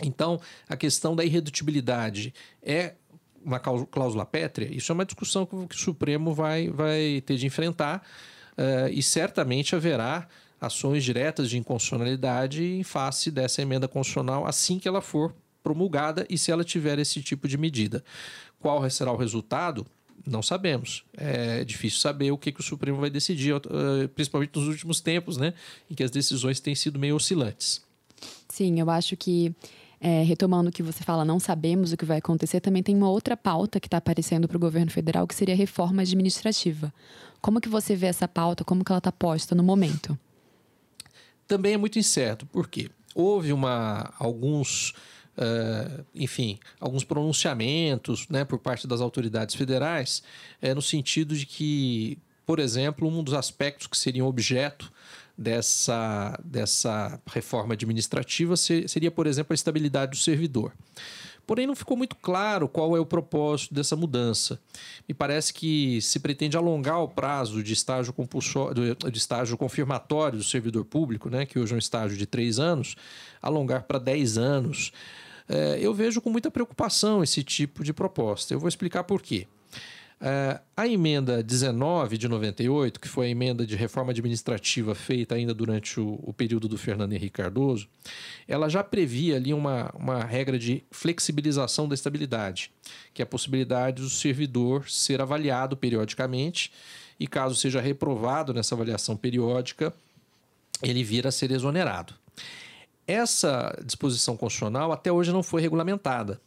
Então, 0.02 0.40
a 0.68 0.76
questão 0.76 1.14
da 1.14 1.24
irredutibilidade 1.24 2.34
é 2.60 2.94
uma 3.44 3.60
cláusula 3.60 4.24
pétrea? 4.24 4.68
Isso 4.74 4.90
é 4.90 4.94
uma 4.94 5.04
discussão 5.04 5.46
que 5.46 5.54
o 5.54 5.78
Supremo 5.78 6.32
vai, 6.32 6.68
vai 6.68 7.22
ter 7.24 7.36
de 7.36 7.46
enfrentar 7.46 8.06
uh, 8.56 8.88
e 8.90 9.02
certamente 9.02 9.74
haverá 9.74 10.26
ações 10.60 11.04
diretas 11.04 11.50
de 11.50 11.58
inconstitucionalidade 11.58 12.64
em 12.64 12.82
face 12.82 13.30
dessa 13.30 13.60
emenda 13.60 13.86
constitucional 13.86 14.46
assim 14.46 14.78
que 14.78 14.88
ela 14.88 15.00
for 15.00 15.34
promulgada 15.62 16.26
e 16.28 16.36
se 16.36 16.50
ela 16.50 16.62
tiver 16.62 16.98
esse 16.98 17.22
tipo 17.22 17.48
de 17.48 17.56
medida. 17.56 18.04
Qual 18.60 18.88
será 18.90 19.12
o 19.12 19.16
resultado? 19.16 19.86
Não 20.26 20.42
sabemos. 20.42 21.04
É 21.16 21.64
difícil 21.64 22.00
saber 22.00 22.30
o 22.30 22.38
que, 22.38 22.52
que 22.52 22.60
o 22.60 22.62
Supremo 22.62 22.98
vai 22.98 23.10
decidir, 23.10 23.54
eh, 23.54 24.06
principalmente 24.08 24.56
nos 24.58 24.68
últimos 24.68 25.00
tempos, 25.00 25.36
né, 25.36 25.52
em 25.90 25.94
que 25.94 26.02
as 26.02 26.10
decisões 26.10 26.60
têm 26.60 26.74
sido 26.74 26.98
meio 26.98 27.16
oscilantes. 27.16 27.82
Sim, 28.48 28.78
eu 28.78 28.88
acho 28.88 29.16
que 29.16 29.54
é, 30.00 30.22
retomando 30.22 30.68
o 30.68 30.72
que 30.72 30.82
você 30.82 31.02
fala, 31.02 31.24
não 31.24 31.40
sabemos 31.40 31.92
o 31.92 31.96
que 31.96 32.04
vai 32.04 32.18
acontecer, 32.18 32.60
também 32.60 32.82
tem 32.82 32.96
uma 32.96 33.08
outra 33.08 33.36
pauta 33.36 33.80
que 33.80 33.86
está 33.86 33.96
aparecendo 33.96 34.46
para 34.46 34.56
o 34.56 34.60
governo 34.60 34.90
federal, 34.90 35.26
que 35.26 35.34
seria 35.34 35.54
a 35.54 35.58
reforma 35.58 36.02
administrativa. 36.02 36.92
Como 37.40 37.60
que 37.60 37.68
você 37.68 37.94
vê 37.94 38.06
essa 38.06 38.26
pauta? 38.26 38.64
Como 38.64 38.84
que 38.84 38.90
ela 38.90 38.98
está 38.98 39.12
posta 39.12 39.54
no 39.54 39.62
momento? 39.62 40.18
Também 41.46 41.74
é 41.74 41.76
muito 41.76 41.98
incerto, 41.98 42.46
porque 42.46 42.90
houve 43.14 43.52
uma, 43.52 44.12
alguns 44.18 44.94
Uh, 45.36 46.04
enfim, 46.14 46.60
alguns 46.78 47.02
pronunciamentos 47.02 48.28
né, 48.28 48.44
por 48.44 48.56
parte 48.60 48.86
das 48.86 49.00
autoridades 49.00 49.56
federais, 49.56 50.22
é, 50.62 50.72
no 50.72 50.80
sentido 50.80 51.36
de 51.36 51.44
que, 51.44 52.16
por 52.46 52.60
exemplo, 52.60 53.08
um 53.08 53.20
dos 53.20 53.34
aspectos 53.34 53.88
que 53.88 53.98
seriam 53.98 54.28
objeto 54.28 54.92
dessa, 55.36 56.38
dessa 56.44 57.20
reforma 57.26 57.74
administrativa 57.74 58.56
seria, 58.56 59.10
por 59.10 59.26
exemplo, 59.26 59.52
a 59.52 59.54
estabilidade 59.54 60.12
do 60.12 60.18
servidor. 60.18 60.72
Porém, 61.46 61.66
não 61.66 61.76
ficou 61.76 61.96
muito 61.96 62.16
claro 62.16 62.66
qual 62.68 62.96
é 62.96 63.00
o 63.00 63.04
propósito 63.04 63.74
dessa 63.74 63.94
mudança. 63.94 64.58
Me 65.06 65.14
parece 65.14 65.52
que 65.52 66.00
se 66.00 66.18
pretende 66.18 66.56
alongar 66.56 67.02
o 67.02 67.08
prazo 67.08 67.62
de 67.62 67.74
estágio, 67.74 68.14
de 69.12 69.18
estágio 69.18 69.56
confirmatório 69.56 70.38
do 70.38 70.44
servidor 70.44 70.84
público, 70.84 71.28
né, 71.28 71.44
que 71.44 71.58
hoje 71.58 71.72
é 71.72 71.76
um 71.76 71.78
estágio 71.78 72.16
de 72.16 72.24
três 72.24 72.58
anos, 72.58 72.96
alongar 73.42 73.82
para 73.82 73.98
dez 73.98 74.38
anos. 74.38 74.90
É, 75.46 75.78
eu 75.78 75.92
vejo 75.92 76.22
com 76.22 76.30
muita 76.30 76.50
preocupação 76.50 77.22
esse 77.22 77.42
tipo 77.42 77.84
de 77.84 77.92
proposta. 77.92 78.54
Eu 78.54 78.60
vou 78.60 78.68
explicar 78.68 79.04
por 79.04 79.20
quê. 79.20 79.46
É, 80.26 80.58
a 80.74 80.88
emenda 80.88 81.42
19 81.42 82.16
de 82.16 82.28
98, 82.28 82.98
que 82.98 83.06
foi 83.06 83.26
a 83.26 83.28
emenda 83.28 83.66
de 83.66 83.76
reforma 83.76 84.10
administrativa 84.10 84.94
feita 84.94 85.34
ainda 85.34 85.52
durante 85.52 86.00
o, 86.00 86.18
o, 86.22 86.32
período 86.32 86.66
do 86.66 86.78
Fernando 86.78 87.12
Henrique 87.12 87.42
Cardoso, 87.42 87.86
ela 88.48 88.70
já 88.70 88.82
previa 88.82 89.36
ali 89.36 89.52
uma, 89.52 89.90
uma 89.94 90.24
regra 90.24 90.58
de 90.58 90.82
flexibilização 90.90 91.86
da 91.86 91.94
estabilidade, 91.94 92.70
que 93.12 93.20
é 93.20 93.24
a 93.24 93.26
possibilidade 93.26 94.00
do 94.00 94.08
servidor 94.08 94.88
ser 94.88 95.20
avaliado 95.20 95.76
periodicamente 95.76 96.72
e, 97.20 97.26
caso 97.26 97.54
seja 97.54 97.82
reprovado 97.82 98.54
nessa 98.54 98.74
avaliação 98.74 99.18
periódica, 99.18 99.92
ele 100.82 101.04
vir 101.04 101.26
a 101.26 101.30
ser 101.30 101.50
exonerado. 101.50 102.14
Essa 103.06 103.78
disposição 103.84 104.38
constitucional 104.38 104.90
até 104.90 105.12
hoje 105.12 105.32
não 105.32 105.42
foi 105.42 105.60
regulamentada. 105.60 106.40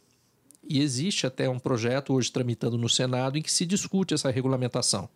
E 0.66 0.80
existe 0.80 1.26
até 1.26 1.48
um 1.48 1.58
projeto 1.58 2.12
hoje 2.12 2.30
tramitando 2.30 2.78
no 2.78 2.88
Senado 2.88 3.38
em 3.38 3.42
que 3.42 3.50
se 3.50 3.64
discute 3.66 4.14
essa 4.14 4.30
regulamentação. 4.30 5.08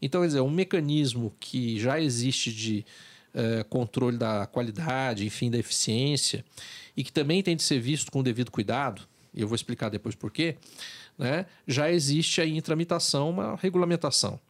Então, 0.00 0.22
quer 0.22 0.28
dizer, 0.28 0.40
um 0.40 0.50
mecanismo 0.50 1.34
que 1.38 1.78
já 1.78 2.00
existe 2.00 2.52
de 2.52 2.84
uh, 3.34 3.64
controle 3.68 4.16
da 4.16 4.46
qualidade, 4.46 5.26
enfim, 5.26 5.50
da 5.50 5.58
eficiência, 5.58 6.44
e 6.96 7.04
que 7.04 7.12
também 7.12 7.42
tem 7.42 7.54
de 7.54 7.62
ser 7.62 7.80
visto 7.80 8.10
com 8.10 8.20
o 8.20 8.22
devido 8.22 8.50
cuidado, 8.50 9.02
e 9.34 9.42
eu 9.42 9.48
vou 9.48 9.54
explicar 9.54 9.90
depois 9.90 10.14
por 10.14 10.30
quê, 10.30 10.56
né, 11.18 11.46
já 11.66 11.90
existe 11.90 12.40
aí 12.40 12.56
em 12.56 12.60
tramitação 12.60 13.28
uma 13.28 13.56
regulamentação. 13.56 14.40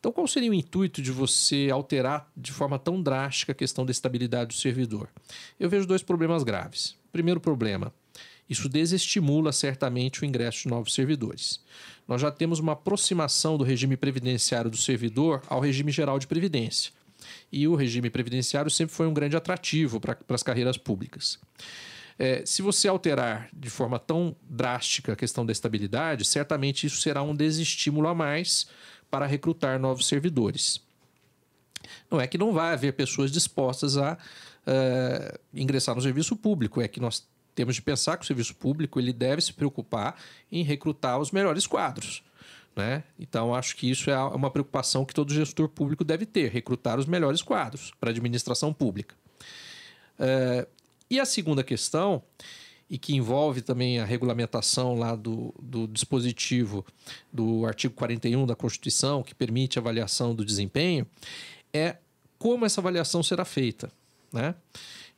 Então, 0.00 0.10
qual 0.12 0.26
seria 0.26 0.50
o 0.50 0.54
intuito 0.54 1.00
de 1.00 1.10
você 1.10 1.68
alterar 1.70 2.30
de 2.36 2.52
forma 2.52 2.78
tão 2.78 3.00
drástica 3.00 3.52
a 3.52 3.54
questão 3.54 3.84
da 3.86 3.90
estabilidade 3.90 4.48
do 4.48 4.54
servidor? 4.54 5.08
Eu 5.58 5.68
vejo 5.68 5.86
dois 5.86 6.02
problemas 6.02 6.42
graves. 6.42 6.96
Primeiro 7.12 7.40
problema, 7.40 7.92
isso 8.48 8.68
desestimula 8.68 9.52
certamente 9.52 10.22
o 10.22 10.24
ingresso 10.24 10.62
de 10.62 10.68
novos 10.68 10.94
servidores. 10.94 11.60
Nós 12.06 12.20
já 12.20 12.30
temos 12.30 12.58
uma 12.58 12.72
aproximação 12.72 13.56
do 13.56 13.64
regime 13.64 13.96
previdenciário 13.96 14.70
do 14.70 14.76
servidor 14.76 15.42
ao 15.48 15.60
regime 15.60 15.90
geral 15.90 16.18
de 16.18 16.26
previdência. 16.26 16.92
E 17.50 17.66
o 17.66 17.74
regime 17.74 18.10
previdenciário 18.10 18.70
sempre 18.70 18.94
foi 18.94 19.06
um 19.06 19.14
grande 19.14 19.36
atrativo 19.36 19.98
para 19.98 20.18
as 20.28 20.42
carreiras 20.42 20.76
públicas. 20.76 21.38
É, 22.18 22.42
se 22.44 22.62
você 22.62 22.86
alterar 22.86 23.48
de 23.52 23.70
forma 23.70 23.98
tão 23.98 24.36
drástica 24.42 25.14
a 25.14 25.16
questão 25.16 25.44
da 25.44 25.52
estabilidade, 25.52 26.24
certamente 26.24 26.86
isso 26.86 27.00
será 27.00 27.22
um 27.22 27.34
desestímulo 27.34 28.06
a 28.06 28.14
mais 28.14 28.66
para 29.10 29.26
recrutar 29.26 29.80
novos 29.80 30.06
servidores. 30.06 30.80
Não 32.10 32.20
é 32.20 32.26
que 32.26 32.38
não 32.38 32.52
vai 32.52 32.72
haver 32.72 32.92
pessoas 32.92 33.32
dispostas 33.32 33.96
a 33.96 34.14
uh, 34.14 35.38
ingressar 35.52 35.94
no 35.94 36.02
serviço 36.02 36.36
público, 36.36 36.80
é 36.80 36.88
que 36.88 37.00
nós 37.00 37.26
temos 37.54 37.74
de 37.74 37.82
pensar 37.82 38.16
que 38.16 38.24
o 38.24 38.26
serviço 38.26 38.54
público 38.54 38.98
ele 38.98 39.12
deve 39.12 39.40
se 39.42 39.52
preocupar 39.52 40.16
em 40.50 40.62
recrutar 40.62 41.18
os 41.18 41.30
melhores 41.30 41.66
quadros. 41.66 42.22
Né? 42.76 43.04
Então, 43.18 43.54
acho 43.54 43.76
que 43.76 43.88
isso 43.88 44.10
é 44.10 44.18
uma 44.18 44.50
preocupação 44.50 45.04
que 45.04 45.14
todo 45.14 45.32
gestor 45.32 45.68
público 45.68 46.04
deve 46.04 46.26
ter: 46.26 46.50
recrutar 46.50 46.98
os 46.98 47.06
melhores 47.06 47.40
quadros 47.40 47.92
para 48.00 48.10
a 48.10 48.12
administração 48.12 48.72
pública. 48.72 49.14
É, 50.18 50.66
e 51.08 51.20
a 51.20 51.24
segunda 51.24 51.62
questão, 51.62 52.22
e 52.90 52.98
que 52.98 53.14
envolve 53.14 53.62
também 53.62 54.00
a 54.00 54.04
regulamentação 54.04 54.94
lá 54.94 55.14
do, 55.14 55.54
do 55.62 55.86
dispositivo 55.86 56.84
do 57.32 57.64
artigo 57.64 57.94
41 57.94 58.46
da 58.46 58.56
Constituição, 58.56 59.22
que 59.22 59.34
permite 59.34 59.78
a 59.78 59.80
avaliação 59.80 60.34
do 60.34 60.44
desempenho, 60.44 61.06
é 61.72 61.96
como 62.38 62.66
essa 62.66 62.80
avaliação 62.80 63.22
será 63.22 63.44
feita. 63.44 63.90
Né? 64.32 64.54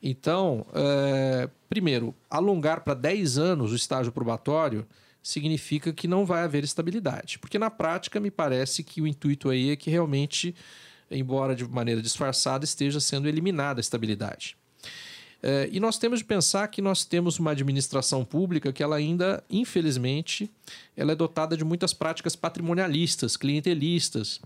Então, 0.03 0.67
é, 0.75 1.49
primeiro, 1.69 2.15
alongar 2.31 2.83
para 2.83 2.95
10 2.95 3.38
anos 3.38 3.73
o 3.73 3.76
estágio 3.76 4.12
probatório 4.12 4.87
significa 5.23 5.93
que 5.93 6.07
não 6.07 6.25
vai 6.25 6.45
haver 6.45 6.62
estabilidade. 6.62 7.38
Porque 7.38 7.59
na 7.59 7.71
prática, 7.71 8.21
me 8.21 8.31
parece 8.31 8.85
que 8.85 9.00
o 9.00 9.07
intuito 9.07 9.50
aí 9.50 9.71
é 9.71 9.76
que 9.76 9.91
realmente, 9.91 10.55
embora 11.11 11.57
de 11.57 11.67
maneira 11.67 12.00
disfarçada, 12.00 12.65
esteja 12.65 13.00
sendo 13.00 13.29
eliminada 13.29 13.81
a 13.81 13.83
estabilidade. 13.83 14.57
É, 15.43 15.69
e 15.71 15.78
nós 15.78 15.99
temos 15.99 16.21
de 16.21 16.25
pensar 16.25 16.66
que 16.69 16.81
nós 16.83 17.05
temos 17.05 17.38
uma 17.38 17.50
administração 17.50 18.25
pública 18.25 18.73
que 18.73 18.83
ela 18.83 18.97
ainda, 18.97 19.45
infelizmente, 19.50 20.50
ela 20.97 21.12
é 21.12 21.14
dotada 21.14 21.57
de 21.57 21.64
muitas 21.64 21.93
práticas 21.93 22.35
patrimonialistas, 22.35 23.37
clientelistas. 23.37 24.40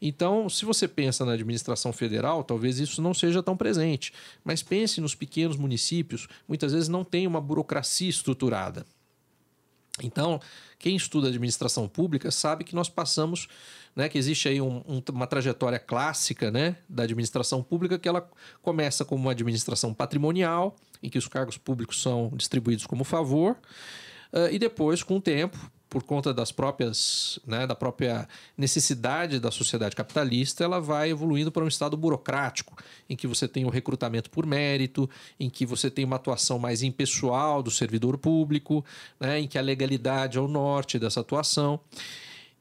Então, 0.00 0.48
se 0.48 0.64
você 0.64 0.86
pensa 0.86 1.24
na 1.24 1.32
administração 1.32 1.92
federal, 1.92 2.44
talvez 2.44 2.78
isso 2.78 3.00
não 3.00 3.14
seja 3.14 3.42
tão 3.42 3.56
presente. 3.56 4.12
Mas 4.44 4.62
pense 4.62 5.00
nos 5.00 5.14
pequenos 5.14 5.56
municípios, 5.56 6.28
muitas 6.46 6.72
vezes 6.72 6.88
não 6.88 7.04
tem 7.04 7.26
uma 7.26 7.40
burocracia 7.40 8.08
estruturada. 8.08 8.84
Então, 10.02 10.40
quem 10.78 10.96
estuda 10.96 11.28
administração 11.28 11.88
pública 11.88 12.30
sabe 12.30 12.64
que 12.64 12.74
nós 12.74 12.88
passamos, 12.88 13.46
né, 13.94 14.08
que 14.08 14.18
existe 14.18 14.48
aí 14.48 14.60
um, 14.60 14.82
um, 14.88 15.02
uma 15.12 15.26
trajetória 15.26 15.78
clássica 15.78 16.50
né, 16.50 16.76
da 16.88 17.04
administração 17.04 17.62
pública 17.62 17.98
que 17.98 18.08
ela 18.08 18.28
começa 18.60 19.04
como 19.04 19.22
uma 19.22 19.30
administração 19.30 19.94
patrimonial, 19.94 20.74
em 21.02 21.08
que 21.08 21.18
os 21.18 21.28
cargos 21.28 21.56
públicos 21.56 22.02
são 22.02 22.32
distribuídos 22.34 22.86
como 22.86 23.04
favor, 23.04 23.56
uh, 24.32 24.48
e 24.50 24.58
depois, 24.58 25.02
com 25.02 25.16
o 25.16 25.20
tempo, 25.20 25.58
por 25.94 26.02
conta 26.02 26.34
das 26.34 26.50
próprias, 26.50 27.38
né, 27.46 27.68
da 27.68 27.74
própria 27.76 28.28
necessidade 28.58 29.38
da 29.38 29.52
sociedade 29.52 29.94
capitalista, 29.94 30.64
ela 30.64 30.80
vai 30.80 31.08
evoluindo 31.08 31.52
para 31.52 31.62
um 31.62 31.68
estado 31.68 31.96
burocrático, 31.96 32.76
em 33.08 33.14
que 33.14 33.28
você 33.28 33.46
tem 33.46 33.64
o 33.64 33.68
recrutamento 33.68 34.28
por 34.28 34.44
mérito, 34.44 35.08
em 35.38 35.48
que 35.48 35.64
você 35.64 35.88
tem 35.88 36.04
uma 36.04 36.16
atuação 36.16 36.58
mais 36.58 36.82
impessoal 36.82 37.62
do 37.62 37.70
servidor 37.70 38.18
público, 38.18 38.84
né, 39.20 39.38
em 39.38 39.46
que 39.46 39.56
a 39.56 39.62
legalidade 39.62 40.36
é 40.36 40.40
o 40.40 40.48
norte 40.48 40.98
dessa 40.98 41.20
atuação. 41.20 41.78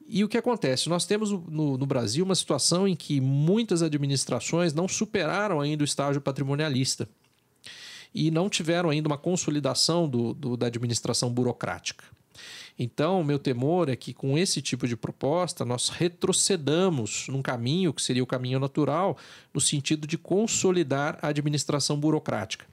E 0.07 0.23
o 0.23 0.29
que 0.29 0.37
acontece? 0.37 0.87
Nós 0.87 1.07
temos 1.07 1.31
no, 1.31 1.75
no, 1.75 1.87
Brasil 1.87 2.23
uma 2.23 2.35
situação 2.35 2.87
em 2.87 2.95
que 2.95 3.19
muitas 3.19 3.81
administrações 3.81 4.75
não 4.75 4.87
superaram 4.87 5.59
ainda 5.59 5.81
o 5.81 5.85
estágio 5.85 6.21
patrimonialista 6.21 7.09
e 8.13 8.29
não 8.29 8.47
tiveram 8.47 8.91
ainda 8.91 9.07
uma 9.07 9.17
consolidação 9.17 10.07
do, 10.07 10.35
do 10.35 10.55
da 10.55 10.67
administração 10.67 11.31
burocrática. 11.33 12.05
Então, 12.77 13.21
o 13.21 13.23
meu 13.23 13.37
temor 13.37 13.89
é 13.89 13.95
que 13.95 14.13
com 14.13 14.37
esse 14.37 14.61
tipo 14.61 14.87
de 14.87 14.95
proposta 14.95 15.63
nós 15.63 15.89
retrocedamos 15.89 17.27
num 17.27 17.41
caminho 17.41 17.93
que 17.93 18.01
seria 18.01 18.23
o 18.23 18.27
caminho 18.27 18.59
natural, 18.59 19.17
no 19.53 19.61
sentido 19.61 20.07
de 20.07 20.17
consolidar 20.17 21.17
a 21.21 21.27
administração 21.27 21.99
burocrática. 21.99 22.65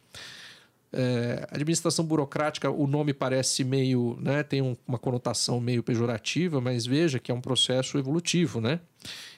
É, 0.93 1.47
administração 1.53 2.05
burocrática, 2.05 2.69
o 2.69 2.87
nome 2.87 3.15
parece 3.15 3.63
meio, 3.63 4.19
né, 4.21 4.43
tem 4.43 4.61
um, 4.61 4.77
uma 4.87 4.99
conotação 4.99 5.61
meio 5.61 5.85
pejorativa, 5.85 6.61
mas 6.61 6.85
veja 6.85 7.21
que 7.21 7.31
é 7.31 7.35
um 7.35 7.41
processo 7.41 7.97
evolutivo, 7.97 8.61
né? 8.61 8.81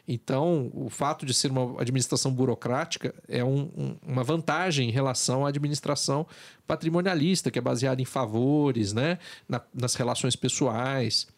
Então, 0.07 0.71
o 0.75 0.91
fato 0.91 1.25
de 1.25 1.33
ser 1.33 1.51
uma 1.51 1.81
administração 1.81 2.33
burocrática 2.33 3.15
é 3.29 3.45
um, 3.45 3.71
um, 3.77 3.97
uma 4.03 4.25
vantagem 4.25 4.89
em 4.89 4.93
relação 4.93 5.47
à 5.47 5.51
administração 5.51 6.27
patrimonialista, 6.67 7.51
que 7.51 7.59
é 7.59 7.63
baseada 7.63 8.03
em 8.03 8.05
favores, 8.05 8.93
né? 8.93 9.19
Na, 9.49 9.61
nas 9.73 9.95
relações 9.95 10.35
pessoais. 10.35 11.29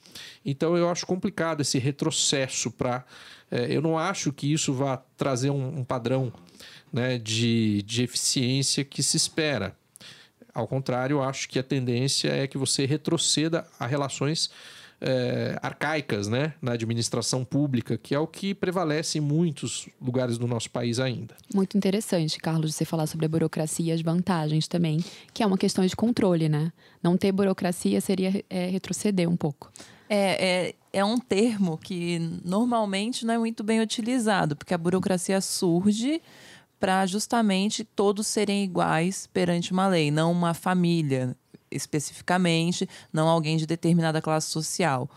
Então, 0.44 0.76
eu 0.76 0.88
acho 0.88 1.06
complicado 1.06 1.60
esse 1.60 1.78
retrocesso 1.78 2.70
para. 2.70 3.04
É, 3.50 3.66
eu 3.68 3.82
não 3.82 3.98
acho 3.98 4.32
que 4.32 4.50
isso 4.50 4.72
vá 4.72 4.96
trazer 4.96 5.50
um, 5.50 5.80
um 5.80 5.84
padrão 5.84 6.32
né, 6.92 7.18
de, 7.18 7.82
de 7.82 8.02
eficiência 8.02 8.84
que 8.84 9.02
se 9.02 9.16
espera. 9.16 9.76
Ao 10.54 10.68
contrário, 10.68 11.16
eu 11.16 11.22
acho 11.22 11.48
que 11.48 11.58
a 11.58 11.62
tendência 11.62 12.28
é 12.28 12.46
que 12.46 12.56
você 12.56 12.86
retroceda 12.86 13.66
a 13.78 13.86
relações 13.86 14.50
é, 15.00 15.58
arcaicas 15.60 16.28
né, 16.28 16.54
na 16.62 16.72
administração 16.72 17.44
pública, 17.44 17.98
que 17.98 18.14
é 18.14 18.18
o 18.18 18.26
que 18.26 18.54
prevalece 18.54 19.18
em 19.18 19.20
muitos 19.20 19.88
lugares 20.00 20.38
do 20.38 20.46
nosso 20.46 20.70
país 20.70 20.98
ainda. 20.98 21.34
Muito 21.52 21.76
interessante, 21.76 22.38
Carlos, 22.38 22.74
você 22.74 22.84
falar 22.84 23.06
sobre 23.06 23.26
a 23.26 23.28
burocracia 23.28 23.86
e 23.86 23.92
as 23.92 24.00
vantagens 24.00 24.66
também, 24.66 25.04
que 25.32 25.42
é 25.42 25.46
uma 25.46 25.58
questão 25.58 25.84
de 25.84 25.94
controle, 25.94 26.48
né? 26.48 26.72
Não 27.02 27.16
ter 27.16 27.32
burocracia 27.32 28.00
seria 28.00 28.44
é, 28.48 28.66
retroceder 28.66 29.28
um 29.28 29.36
pouco. 29.36 29.70
É, 30.08 30.68
é, 30.68 30.74
é 30.92 31.04
um 31.04 31.18
termo 31.18 31.78
que 31.78 32.18
normalmente 32.44 33.26
não 33.26 33.34
é 33.34 33.38
muito 33.38 33.64
bem 33.64 33.80
utilizado, 33.80 34.54
porque 34.54 34.74
a 34.74 34.78
burocracia 34.78 35.40
surge 35.40 36.20
para 36.84 37.06
justamente 37.06 37.82
todos 37.82 38.26
serem 38.26 38.62
iguais 38.62 39.26
perante 39.32 39.72
uma 39.72 39.88
lei, 39.88 40.10
não 40.10 40.30
uma 40.30 40.52
família 40.52 41.34
especificamente, 41.70 42.86
não 43.10 43.26
alguém 43.26 43.56
de 43.56 43.66
determinada 43.66 44.20
classe 44.20 44.50
social. 44.50 45.08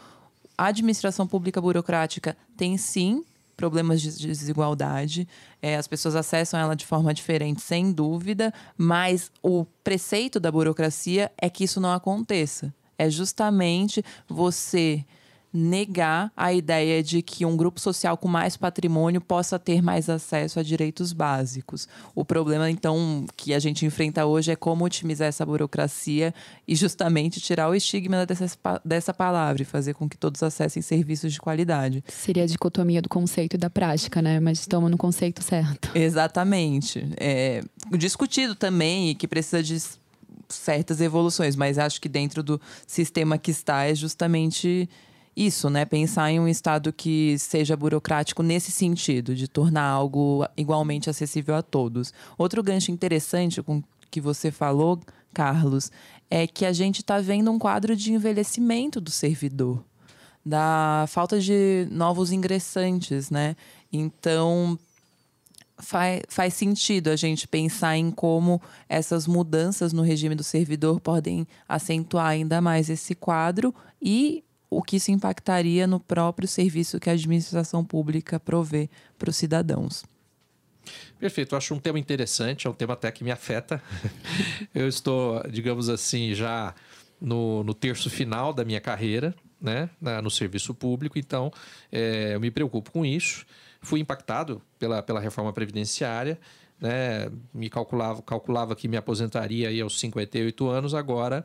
A 0.58 0.68
administração 0.68 1.28
pública 1.28 1.60
burocrática 1.60 2.38
tem 2.56 2.78
sim 2.78 3.22
problemas 3.58 4.02
de 4.02 4.10
desigualdade, 4.28 5.28
é, 5.62 5.76
as 5.76 5.90
pessoas 5.90 6.16
acessam 6.16 6.58
ela 6.58 6.74
de 6.74 6.86
forma 6.86 7.14
diferente, 7.14 7.60
sem 7.60 7.92
dúvida, 7.92 8.54
mas 8.78 9.30
o 9.44 9.66
preceito 9.84 10.40
da 10.40 10.50
burocracia 10.50 11.30
é 11.38 11.50
que 11.50 11.66
isso 11.66 11.82
não 11.82 11.92
aconteça. 11.92 12.74
É 12.98 13.10
justamente 13.10 14.02
você 14.26 15.04
negar 15.58 16.32
a 16.38 16.54
ideia 16.54 17.02
de 17.02 17.22
que 17.22 17.46
um 17.46 17.58
grupo 17.58 17.80
social 17.80 18.16
com 18.16 18.28
mais 18.28 18.56
patrimônio 18.56 19.20
possa 19.20 19.58
ter 19.58 19.82
mais 19.82 20.10
acesso 20.10 20.60
a 20.60 20.64
direitos 20.64 21.12
básicos. 21.12 21.88
O 22.14 22.24
problema, 22.24 22.70
então, 22.70 23.26
que 23.36 23.54
a 23.54 23.60
gente 23.60 23.86
enfrenta 23.86 24.26
hoje 24.26 24.52
é 24.52 24.56
como 24.56 24.86
otimizar 24.86 25.28
essa 25.28 25.46
burocracia 25.46 26.34
e 26.68 26.76
justamente 26.76 27.42
tirar 27.42 27.70
o 27.70 27.76
estigma 27.76 28.26
dessa, 28.26 28.58
dessa 28.86 29.14
palavra 29.14 29.62
e 29.62 29.66
fazer 29.66 29.94
com 29.94 30.08
que 30.08 30.18
todos 30.18 30.42
acessem 30.44 30.82
serviços 30.82 31.34
de 31.34 31.40
qualidade. 31.40 32.04
Seria 32.08 32.44
a 32.44 32.48
dicotomia 32.48 33.02
do 33.02 33.10
conceito 33.10 33.56
e 33.56 33.58
da 33.58 33.70
prática, 33.70 34.22
né? 34.22 34.40
Mas 34.40 34.60
estamos 34.60 34.92
no 34.92 34.98
conceito 34.98 35.44
certo. 35.44 35.90
Exatamente. 35.96 37.08
É 37.18 37.64
discutido 37.98 38.56
também 38.56 39.10
e 39.10 39.16
que 39.16 39.28
precisa 39.28 39.64
de 39.64 39.78
certas 40.50 41.02
evoluções, 41.02 41.56
mas 41.56 41.78
acho 41.78 42.00
que 42.00 42.08
dentro 42.08 42.42
do 42.42 42.60
sistema 42.86 43.38
que 43.38 43.52
está 43.52 43.86
é 43.86 43.96
justamente 43.96 44.90
isso, 45.38 45.70
né? 45.70 45.86
Pensar 45.86 46.32
em 46.32 46.40
um 46.40 46.48
Estado 46.48 46.92
que 46.92 47.38
seja 47.38 47.78
burocrático 47.78 48.42
nesse 48.42 48.72
sentido, 48.72 49.36
de 49.36 49.48
tornar 49.48 49.84
algo 49.84 50.44
igualmente 50.58 51.12
acessível 51.12 51.56
a 51.56 51.62
todos. 51.62 52.12
Outro 52.38 52.64
gancho 52.64 52.92
interessante 52.92 53.62
com 53.62 53.84
que 54.10 54.20
você 54.20 54.50
falou, 54.50 55.00
Carlos, 55.32 55.92
é 56.30 56.48
que 56.48 56.66
a 56.66 56.74
gente 56.74 57.02
está 57.02 57.20
vendo 57.20 57.52
um 57.52 57.60
quadro 57.60 57.96
de 57.96 58.12
envelhecimento 58.12 59.00
do 59.00 59.12
servidor, 59.12 59.84
da 60.44 61.06
falta 61.08 61.40
de 61.40 61.88
novos 61.92 62.32
ingressantes, 62.32 63.30
né? 63.30 63.56
Então, 63.94 64.78
faz, 65.78 66.24
faz 66.28 66.54
sentido 66.56 67.10
a 67.10 67.16
gente 67.16 67.48
pensar 67.48 67.96
em 67.96 68.10
como 68.10 68.60
essas 68.90 69.28
mudanças 69.28 69.94
no 69.94 70.02
regime 70.02 70.34
do 70.34 70.44
servidor 70.44 71.00
podem 71.00 71.48
acentuar 71.70 72.28
ainda 72.28 72.60
mais 72.60 72.90
esse 72.90 73.14
quadro 73.14 73.74
e 74.02 74.44
o 74.70 74.82
que 74.82 74.98
isso 74.98 75.12
impactaria 75.12 75.88
no 75.88 76.00
próprio 76.00 76.48
serviço 76.48 77.00
que 77.00 77.10
a 77.10 77.14
administração 77.14 77.84
pública 77.84 78.40
provê 78.40 78.90
para 79.18 79.30
os 79.30 79.36
cidadãos. 79.36 80.04
Perfeito, 81.20 81.54
eu 81.54 81.58
acho 81.58 81.74
um 81.74 81.80
tema 81.80 82.00
interessante, 82.00 82.68
é 82.68 82.70
um 82.70 82.74
tema 82.74 82.94
até 82.94 83.12
que 83.12 83.24
me 83.24 83.32
afeta. 83.32 83.82
eu 84.74 84.88
estou, 84.88 85.42
digamos 85.50 85.90
assim, 85.90 86.34
já 86.34 86.74
no, 87.20 87.64
no 87.64 87.74
terço 87.74 88.10
final 88.10 88.54
da 88.54 88.64
minha 88.64 88.80
carreira, 88.80 89.34
né, 89.60 89.90
na, 90.00 90.22
no 90.22 90.30
serviço 90.30 90.74
público, 90.74 91.18
então 91.18 91.52
é, 91.92 92.36
eu 92.36 92.40
me 92.40 92.52
preocupo 92.52 92.92
com 92.92 93.06
isso. 93.06 93.46
Fui 93.82 94.00
impactado 94.00 94.62
pela, 94.78 95.02
pela 95.02 95.20
reforma 95.20 95.52
previdenciária, 95.52 96.40
né, 96.80 97.32
me 97.54 97.70
calculava, 97.70 98.22
calculava 98.22 98.76
que 98.76 98.88
me 98.88 98.98
aposentaria 98.98 99.70
aí 99.70 99.82
aos 99.82 100.00
58 100.00 100.68
anos, 100.70 100.94
agora 100.94 101.44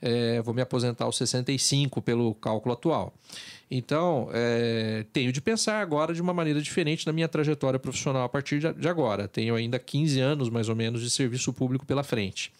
é, 0.00 0.40
vou 0.40 0.54
me 0.54 0.62
aposentar 0.62 1.04
aos 1.04 1.16
65 1.16 2.00
pelo 2.00 2.34
cálculo 2.34 2.72
atual. 2.72 3.14
Então, 3.70 4.28
é, 4.32 5.04
tenho 5.12 5.32
de 5.32 5.40
pensar 5.40 5.80
agora 5.80 6.14
de 6.14 6.22
uma 6.22 6.32
maneira 6.32 6.60
diferente 6.60 7.06
na 7.06 7.12
minha 7.12 7.28
trajetória 7.28 7.78
profissional 7.78 8.24
a 8.24 8.28
partir 8.28 8.58
de 8.74 8.88
agora. 8.88 9.28
Tenho 9.28 9.54
ainda 9.54 9.78
15 9.78 10.20
anos, 10.20 10.48
mais 10.48 10.68
ou 10.68 10.74
menos, 10.74 11.02
de 11.02 11.10
serviço 11.10 11.52
público 11.52 11.86
pela 11.86 12.02
frente. 12.02 12.52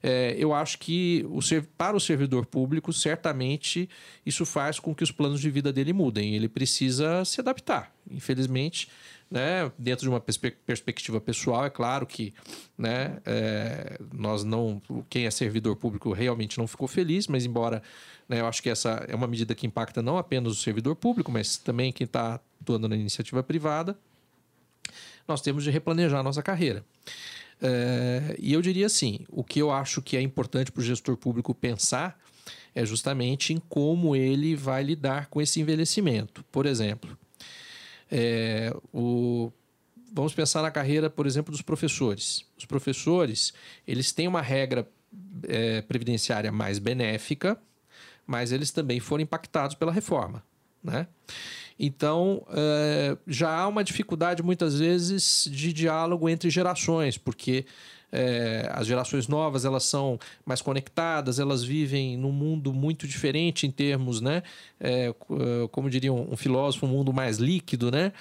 É, 0.00 0.36
eu 0.38 0.54
acho 0.54 0.78
que 0.78 1.26
o, 1.28 1.40
para 1.76 1.96
o 1.96 2.00
servidor 2.00 2.46
público, 2.46 2.92
certamente, 2.92 3.88
isso 4.24 4.46
faz 4.46 4.78
com 4.78 4.94
que 4.94 5.02
os 5.02 5.10
planos 5.10 5.40
de 5.40 5.50
vida 5.50 5.72
dele 5.72 5.92
mudem. 5.92 6.34
Ele 6.34 6.48
precisa 6.48 7.24
se 7.24 7.40
adaptar. 7.40 7.92
Infelizmente, 8.08 8.88
né, 9.30 9.70
dentro 9.78 10.04
de 10.04 10.08
uma 10.08 10.20
perspe 10.20 10.50
perspectiva 10.50 11.20
pessoal, 11.20 11.66
é 11.66 11.70
claro 11.70 12.06
que 12.06 12.32
né, 12.76 13.18
é, 13.26 13.98
nós 14.12 14.42
não. 14.42 14.80
Quem 15.08 15.26
é 15.26 15.30
servidor 15.30 15.76
público 15.76 16.12
realmente 16.12 16.58
não 16.58 16.66
ficou 16.66 16.88
feliz, 16.88 17.26
mas 17.26 17.44
embora 17.44 17.82
né, 18.28 18.40
eu 18.40 18.46
acho 18.46 18.62
que 18.62 18.70
essa 18.70 19.04
é 19.08 19.14
uma 19.14 19.26
medida 19.26 19.54
que 19.54 19.66
impacta 19.66 20.02
não 20.02 20.16
apenas 20.16 20.52
o 20.52 20.56
servidor 20.56 20.96
público, 20.96 21.30
mas 21.30 21.58
também 21.58 21.92
quem 21.92 22.04
está 22.04 22.40
atuando 22.60 22.88
na 22.88 22.96
iniciativa 22.96 23.42
privada, 23.42 23.98
nós 25.26 25.42
temos 25.42 25.62
de 25.62 25.70
replanejar 25.70 26.20
a 26.20 26.22
nossa 26.22 26.42
carreira. 26.42 26.84
É, 27.60 28.36
e 28.38 28.52
eu 28.52 28.62
diria 28.62 28.86
assim: 28.86 29.20
o 29.28 29.44
que 29.44 29.60
eu 29.60 29.70
acho 29.70 30.00
que 30.00 30.16
é 30.16 30.22
importante 30.22 30.72
para 30.72 30.80
o 30.80 30.84
gestor 30.84 31.16
público 31.16 31.54
pensar 31.54 32.18
é 32.74 32.84
justamente 32.86 33.52
em 33.52 33.58
como 33.68 34.14
ele 34.14 34.54
vai 34.54 34.82
lidar 34.82 35.26
com 35.26 35.42
esse 35.42 35.60
envelhecimento. 35.60 36.44
Por 36.52 36.64
exemplo, 36.64 37.18
é, 38.10 38.72
o, 38.92 39.52
vamos 40.12 40.34
pensar 40.34 40.62
na 40.62 40.70
carreira, 40.70 41.08
por 41.10 41.26
exemplo, 41.26 41.52
dos 41.52 41.62
professores. 41.62 42.44
Os 42.56 42.64
professores, 42.64 43.52
eles 43.86 44.12
têm 44.12 44.28
uma 44.28 44.42
regra 44.42 44.88
é, 45.44 45.82
previdenciária 45.82 46.50
mais 46.50 46.78
benéfica, 46.78 47.58
mas 48.26 48.52
eles 48.52 48.70
também 48.70 49.00
foram 49.00 49.22
impactados 49.22 49.74
pela 49.74 49.92
reforma, 49.92 50.42
né? 50.82 51.06
Então, 51.78 52.44
é, 52.50 53.16
já 53.26 53.50
há 53.50 53.68
uma 53.68 53.84
dificuldade 53.84 54.42
muitas 54.42 54.80
vezes 54.80 55.48
de 55.50 55.72
diálogo 55.72 56.28
entre 56.28 56.50
gerações, 56.50 57.16
porque 57.16 57.64
é, 58.10 58.68
as 58.72 58.86
gerações 58.86 59.28
novas 59.28 59.64
elas 59.64 59.84
são 59.84 60.18
mais 60.44 60.62
conectadas, 60.62 61.38
elas 61.38 61.62
vivem 61.62 62.16
num 62.16 62.32
mundo 62.32 62.72
muito 62.72 63.06
diferente 63.06 63.66
em 63.66 63.70
termos, 63.70 64.20
né? 64.20 64.42
É, 64.80 65.14
como 65.70 65.90
diria 65.90 66.12
um, 66.12 66.36
filósofo, 66.36 66.86
um 66.86 66.88
mundo 66.88 67.12
mais 67.12 67.38
líquido, 67.38 67.90
né? 67.90 68.12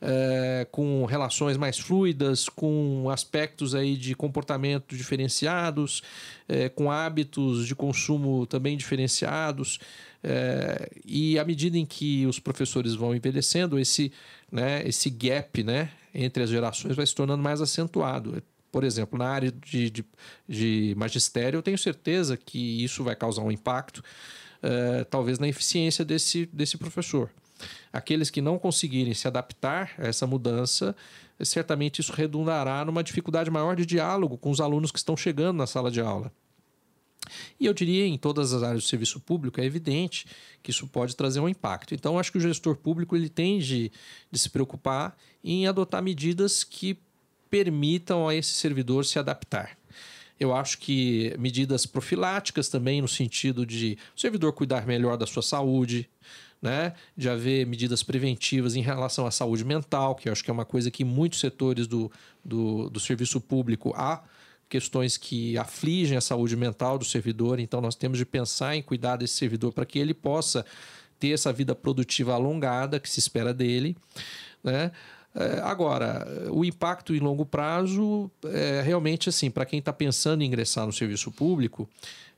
É, 0.00 0.66
com 0.70 1.04
relações 1.04 1.56
mais 1.56 1.78
fluidas, 1.78 2.48
com 2.48 3.08
aspectos 3.10 3.74
aí 3.74 3.96
de 3.96 4.14
comportamento 4.14 4.94
diferenciados, 4.96 6.02
é, 6.48 6.68
com 6.68 6.90
hábitos 6.90 7.66
de 7.66 7.74
consumo 7.74 8.46
também 8.46 8.76
diferenciados. 8.76 9.78
É, 10.22 10.90
e 11.04 11.38
à 11.38 11.44
medida 11.44 11.78
em 11.78 11.86
que 11.86 12.26
os 12.26 12.38
professores 12.38 12.94
vão 12.94 13.14
envelhecendo, 13.14 13.78
esse, 13.78 14.12
né, 14.52 14.86
esse 14.86 15.08
gap 15.08 15.62
né, 15.62 15.90
entre 16.14 16.42
as 16.42 16.50
gerações 16.50 16.94
vai 16.94 17.06
se 17.06 17.14
tornando 17.14 17.42
mais 17.42 17.60
acentuado. 17.60 18.42
Por 18.70 18.84
exemplo, 18.84 19.18
na 19.18 19.28
área 19.28 19.50
de, 19.50 19.90
de, 19.90 20.04
de 20.48 20.94
magistério, 20.96 21.58
eu 21.58 21.62
tenho 21.62 21.78
certeza 21.78 22.36
que 22.36 22.84
isso 22.84 23.02
vai 23.02 23.16
causar 23.16 23.42
um 23.42 23.50
impacto, 23.50 23.98
uh, 23.98 25.04
talvez 25.10 25.38
na 25.38 25.48
eficiência 25.48 26.04
desse, 26.04 26.46
desse 26.46 26.78
professor. 26.78 27.30
Aqueles 27.92 28.30
que 28.30 28.40
não 28.40 28.58
conseguirem 28.58 29.12
se 29.12 29.26
adaptar 29.26 29.92
a 29.98 30.06
essa 30.06 30.26
mudança, 30.26 30.94
certamente 31.42 32.00
isso 32.00 32.12
redundará 32.12 32.84
numa 32.84 33.02
dificuldade 33.02 33.50
maior 33.50 33.76
de 33.76 33.84
diálogo 33.84 34.38
com 34.38 34.50
os 34.50 34.60
alunos 34.60 34.92
que 34.92 34.98
estão 34.98 35.16
chegando 35.16 35.56
na 35.56 35.66
sala 35.66 35.90
de 35.90 36.00
aula. 36.00 36.32
E 37.58 37.66
eu 37.66 37.74
diria 37.74 38.06
em 38.06 38.16
todas 38.16 38.52
as 38.52 38.62
áreas 38.62 38.82
do 38.82 38.88
serviço 38.88 39.20
público 39.20 39.60
é 39.60 39.64
evidente 39.64 40.26
que 40.62 40.70
isso 40.70 40.86
pode 40.86 41.14
trazer 41.14 41.40
um 41.40 41.48
impacto. 41.48 41.94
Então 41.94 42.18
acho 42.18 42.32
que 42.32 42.38
o 42.38 42.40
gestor 42.40 42.76
público 42.76 43.14
ele 43.14 43.28
tem 43.28 43.58
de, 43.58 43.92
de 44.30 44.38
se 44.38 44.48
preocupar 44.48 45.16
em 45.44 45.66
adotar 45.66 46.02
medidas 46.02 46.64
que 46.64 46.98
permitam 47.50 48.28
a 48.28 48.34
esse 48.34 48.52
servidor 48.52 49.04
se 49.04 49.18
adaptar. 49.18 49.76
Eu 50.38 50.54
acho 50.54 50.78
que 50.78 51.34
medidas 51.38 51.84
profiláticas 51.84 52.68
também, 52.68 53.02
no 53.02 53.08
sentido 53.08 53.66
de 53.66 53.98
o 54.16 54.20
servidor 54.20 54.54
cuidar 54.54 54.86
melhor 54.86 55.18
da 55.18 55.26
sua 55.26 55.42
saúde, 55.42 56.08
né? 56.62 56.94
de 57.16 57.28
haver 57.28 57.66
medidas 57.66 58.02
preventivas 58.02 58.74
em 58.74 58.80
relação 58.80 59.26
à 59.26 59.30
saúde 59.30 59.64
mental, 59.64 60.14
que 60.14 60.28
eu 60.28 60.32
acho 60.32 60.42
que 60.42 60.50
é 60.50 60.52
uma 60.52 60.64
coisa 60.64 60.90
que 60.90 61.04
muitos 61.04 61.40
setores 61.40 61.86
do, 61.86 62.10
do, 62.44 62.88
do 62.88 63.00
serviço 63.00 63.40
público 63.40 63.92
há 63.94 64.22
questões 64.68 65.16
que 65.16 65.58
afligem 65.58 66.16
a 66.16 66.20
saúde 66.20 66.56
mental 66.56 66.96
do 66.96 67.04
servidor, 67.04 67.58
então 67.58 67.80
nós 67.80 67.96
temos 67.96 68.16
de 68.16 68.24
pensar 68.24 68.76
em 68.76 68.82
cuidar 68.82 69.16
desse 69.16 69.34
servidor 69.34 69.72
para 69.72 69.84
que 69.84 69.98
ele 69.98 70.14
possa 70.14 70.64
ter 71.18 71.32
essa 71.32 71.52
vida 71.52 71.74
produtiva 71.74 72.32
alongada 72.34 73.00
que 73.00 73.10
se 73.10 73.18
espera 73.18 73.52
dele. 73.52 73.96
Né? 74.62 74.92
É, 75.34 75.60
agora, 75.62 76.26
o 76.50 76.64
impacto 76.64 77.14
em 77.14 77.20
longo 77.20 77.46
prazo 77.46 78.30
é 78.44 78.82
realmente 78.82 79.28
assim, 79.28 79.50
para 79.50 79.64
quem 79.64 79.78
está 79.78 79.92
pensando 79.92 80.42
em 80.42 80.46
ingressar 80.46 80.86
no 80.86 80.92
serviço 80.92 81.30
público, 81.30 81.88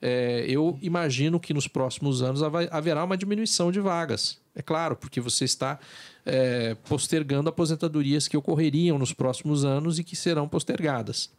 é, 0.01 0.45
eu 0.47 0.79
imagino 0.83 1.41
que 1.41 1.55
nos 1.55 1.67
próximos 1.67 2.23
anos 2.23 2.43
haverá 2.71 3.05
uma 3.05 3.17
diminuição 3.17 3.73
de 3.73 3.81
vagas. 3.81 4.39
É 4.55 4.61
claro, 4.61 4.95
porque 4.97 5.21
você 5.21 5.45
está 5.45 5.79
é, 6.27 6.75
postergando 6.87 7.49
aposentadorias 7.49 8.29
que 8.29 8.37
ocorreriam 8.37 8.99
nos 8.99 9.13
próximos 9.13 9.65
anos 9.65 9.99
e 9.99 10.05
que 10.05 10.15
serão 10.15 10.47
postergadas. 10.47 11.31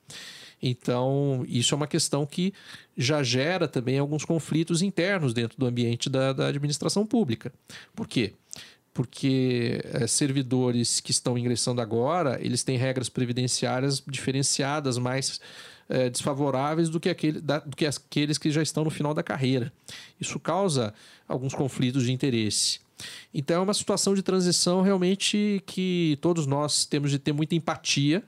Então, 0.65 1.43
isso 1.47 1.75
é 1.75 1.77
uma 1.77 1.87
questão 1.87 2.25
que 2.25 2.53
já 2.97 3.21
gera 3.21 3.67
também 3.67 3.99
alguns 3.99 4.23
conflitos 4.23 4.81
internos 4.81 5.33
dentro 5.33 5.57
do 5.59 5.65
ambiente 5.65 6.09
da, 6.09 6.31
da 6.31 6.47
administração 6.47 7.05
pública. 7.05 7.51
Por 7.93 8.07
quê? 8.07 8.33
Porque 8.93 9.81
é, 9.85 10.05
servidores 10.05 10.99
que 10.99 11.11
estão 11.11 11.37
ingressando 11.37 11.81
agora, 11.81 12.37
eles 12.41 12.63
têm 12.63 12.77
regras 12.77 13.09
previdenciárias 13.09 14.03
diferenciadas, 14.05 14.97
mais 14.97 15.41
é, 15.89 16.09
desfavoráveis 16.09 16.89
do 16.89 16.99
que, 16.99 17.09
aquele, 17.09 17.41
da, 17.41 17.59
do 17.59 17.75
que 17.75 17.85
aqueles 17.85 18.37
que 18.37 18.51
já 18.51 18.61
estão 18.61 18.83
no 18.83 18.89
final 18.91 19.13
da 19.13 19.23
carreira. 19.23 19.73
Isso 20.19 20.39
causa 20.39 20.93
alguns 21.27 21.53
conflitos 21.53 22.03
de 22.03 22.11
interesse. 22.11 22.79
Então 23.33 23.57
é 23.57 23.59
uma 23.59 23.73
situação 23.73 24.13
de 24.13 24.21
transição 24.21 24.81
realmente 24.81 25.61
que 25.65 26.17
todos 26.21 26.45
nós 26.45 26.85
temos 26.85 27.09
de 27.09 27.17
ter 27.17 27.33
muita 27.33 27.55
empatia, 27.55 28.23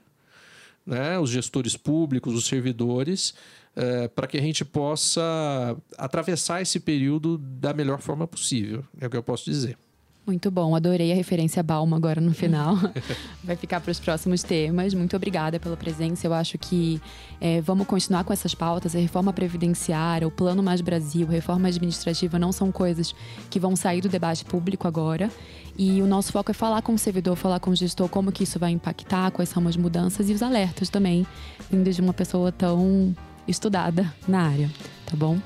né? 0.84 1.18
os 1.18 1.30
gestores 1.30 1.76
públicos, 1.76 2.34
os 2.34 2.46
servidores, 2.46 3.34
é, 3.74 4.08
para 4.08 4.26
que 4.26 4.36
a 4.36 4.40
gente 4.40 4.64
possa 4.64 5.76
atravessar 5.96 6.60
esse 6.60 6.80
período 6.80 7.38
da 7.38 7.72
melhor 7.72 8.00
forma 8.00 8.26
possível, 8.26 8.84
é 9.00 9.06
o 9.06 9.10
que 9.10 9.16
eu 9.16 9.22
posso 9.22 9.44
dizer. 9.44 9.78
Muito 10.26 10.50
bom, 10.50 10.74
adorei 10.74 11.12
a 11.12 11.14
referência 11.14 11.62
Balma 11.62 11.96
agora 11.96 12.20
no 12.20 12.34
final. 12.34 12.76
Vai 13.44 13.54
ficar 13.54 13.80
para 13.80 13.92
os 13.92 14.00
próximos 14.00 14.42
temas. 14.42 14.92
Muito 14.92 15.14
obrigada 15.14 15.60
pela 15.60 15.76
presença. 15.76 16.26
Eu 16.26 16.34
acho 16.34 16.58
que 16.58 17.00
é, 17.40 17.60
vamos 17.60 17.86
continuar 17.86 18.24
com 18.24 18.32
essas 18.32 18.52
pautas. 18.52 18.96
A 18.96 18.98
reforma 18.98 19.32
previdenciária, 19.32 20.26
o 20.26 20.30
Plano 20.30 20.64
Mais 20.64 20.80
Brasil, 20.80 21.28
reforma 21.28 21.68
administrativa 21.68 22.40
não 22.40 22.50
são 22.50 22.72
coisas 22.72 23.14
que 23.48 23.60
vão 23.60 23.76
sair 23.76 24.00
do 24.00 24.08
debate 24.08 24.44
público 24.44 24.88
agora. 24.88 25.30
E 25.78 26.02
o 26.02 26.06
nosso 26.08 26.32
foco 26.32 26.50
é 26.50 26.54
falar 26.54 26.82
com 26.82 26.94
o 26.94 26.98
servidor, 26.98 27.36
falar 27.36 27.60
com 27.60 27.70
o 27.70 27.76
gestor, 27.76 28.08
como 28.08 28.32
que 28.32 28.42
isso 28.42 28.58
vai 28.58 28.72
impactar, 28.72 29.30
quais 29.30 29.48
são 29.48 29.68
as 29.68 29.76
mudanças 29.76 30.28
e 30.28 30.32
os 30.32 30.42
alertas 30.42 30.88
também, 30.88 31.24
vindos 31.70 31.94
de 31.94 32.02
uma 32.02 32.12
pessoa 32.12 32.50
tão 32.50 33.14
estudada 33.46 34.12
na 34.26 34.42
área, 34.42 34.68
tá 35.06 35.14
bom? 35.16 35.38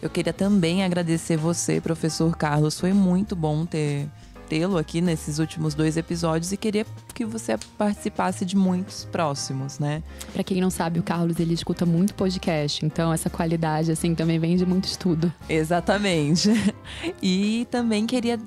Eu 0.00 0.10
queria 0.10 0.32
também 0.32 0.82
agradecer 0.82 1.36
você, 1.36 1.80
professor 1.80 2.36
Carlos. 2.36 2.80
Foi 2.80 2.92
muito 2.92 3.36
bom 3.36 3.64
ter 3.64 4.08
tê-lo 4.52 4.76
aqui 4.76 5.00
nesses 5.00 5.38
últimos 5.38 5.72
dois 5.72 5.96
episódios 5.96 6.52
e 6.52 6.58
queria 6.58 6.84
que 7.14 7.24
você 7.24 7.56
participasse 7.78 8.44
de 8.44 8.54
muitos 8.54 9.06
próximos, 9.06 9.78
né? 9.78 10.02
Para 10.30 10.44
quem 10.44 10.60
não 10.60 10.68
sabe, 10.68 11.00
o 11.00 11.02
Carlos 11.02 11.40
ele 11.40 11.54
escuta 11.54 11.86
muito 11.86 12.12
podcast, 12.14 12.84
então 12.84 13.10
essa 13.10 13.30
qualidade 13.30 13.90
assim 13.90 14.14
também 14.14 14.38
vem 14.38 14.54
de 14.54 14.66
muito 14.66 14.84
estudo. 14.84 15.32
Exatamente. 15.48 16.50
E 17.22 17.66
também 17.70 18.06
queria 18.06 18.38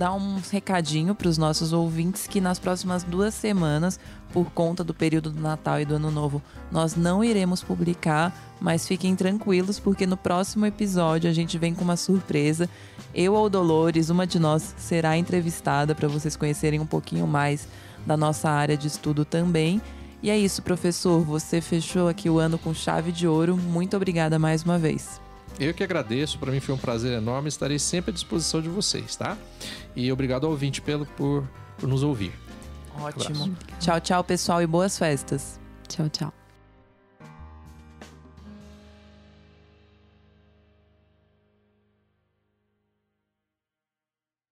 dar 0.00 0.14
um 0.14 0.40
recadinho 0.50 1.14
para 1.14 1.28
os 1.28 1.36
nossos 1.36 1.74
ouvintes 1.74 2.26
que 2.26 2.40
nas 2.40 2.58
próximas 2.58 3.02
duas 3.02 3.34
semanas, 3.34 4.00
por 4.32 4.50
conta 4.50 4.82
do 4.82 4.94
período 4.94 5.30
do 5.30 5.38
Natal 5.38 5.78
e 5.78 5.84
do 5.84 5.96
Ano 5.96 6.10
Novo, 6.10 6.40
nós 6.72 6.96
não 6.96 7.22
iremos 7.22 7.62
publicar, 7.62 8.34
mas 8.58 8.88
fiquem 8.88 9.14
tranquilos 9.14 9.78
porque 9.78 10.06
no 10.06 10.16
próximo 10.16 10.64
episódio 10.64 11.28
a 11.28 11.34
gente 11.34 11.58
vem 11.58 11.74
com 11.74 11.84
uma 11.84 11.98
surpresa. 11.98 12.66
Eu 13.14 13.34
ou 13.34 13.50
Dolores, 13.50 14.08
uma 14.08 14.26
de 14.26 14.38
nós, 14.38 14.74
será 14.78 15.18
entrevistada 15.18 15.94
para 15.94 16.08
vocês 16.08 16.34
conhecerem 16.34 16.80
um 16.80 16.86
pouquinho 16.86 17.26
mais 17.26 17.68
da 18.06 18.16
nossa 18.16 18.48
área 18.48 18.78
de 18.78 18.86
estudo 18.86 19.26
também. 19.26 19.82
E 20.22 20.30
é 20.30 20.38
isso, 20.38 20.62
professor. 20.62 21.22
Você 21.26 21.60
fechou 21.60 22.08
aqui 22.08 22.30
o 22.30 22.38
ano 22.38 22.56
com 22.56 22.72
chave 22.72 23.12
de 23.12 23.28
ouro. 23.28 23.54
Muito 23.54 23.98
obrigada 23.98 24.38
mais 24.38 24.62
uma 24.62 24.78
vez. 24.78 25.20
Eu 25.60 25.74
que 25.74 25.84
agradeço, 25.84 26.38
para 26.38 26.50
mim 26.50 26.58
foi 26.58 26.74
um 26.74 26.78
prazer 26.78 27.12
enorme, 27.12 27.48
estarei 27.48 27.78
sempre 27.78 28.10
à 28.10 28.14
disposição 28.14 28.62
de 28.62 28.68
vocês, 28.70 29.14
tá? 29.14 29.36
E 29.94 30.10
obrigado 30.10 30.44
ao 30.44 30.52
ouvinte 30.52 30.80
pelo, 30.80 31.04
por, 31.04 31.46
por 31.76 31.86
nos 31.86 32.02
ouvir. 32.02 32.32
Ótimo. 32.98 33.44
Um 33.44 33.54
tchau, 33.78 34.00
tchau, 34.00 34.24
pessoal, 34.24 34.62
e 34.62 34.66
boas 34.66 34.98
festas. 34.98 35.60
Tchau, 35.86 36.08
tchau. 36.08 36.39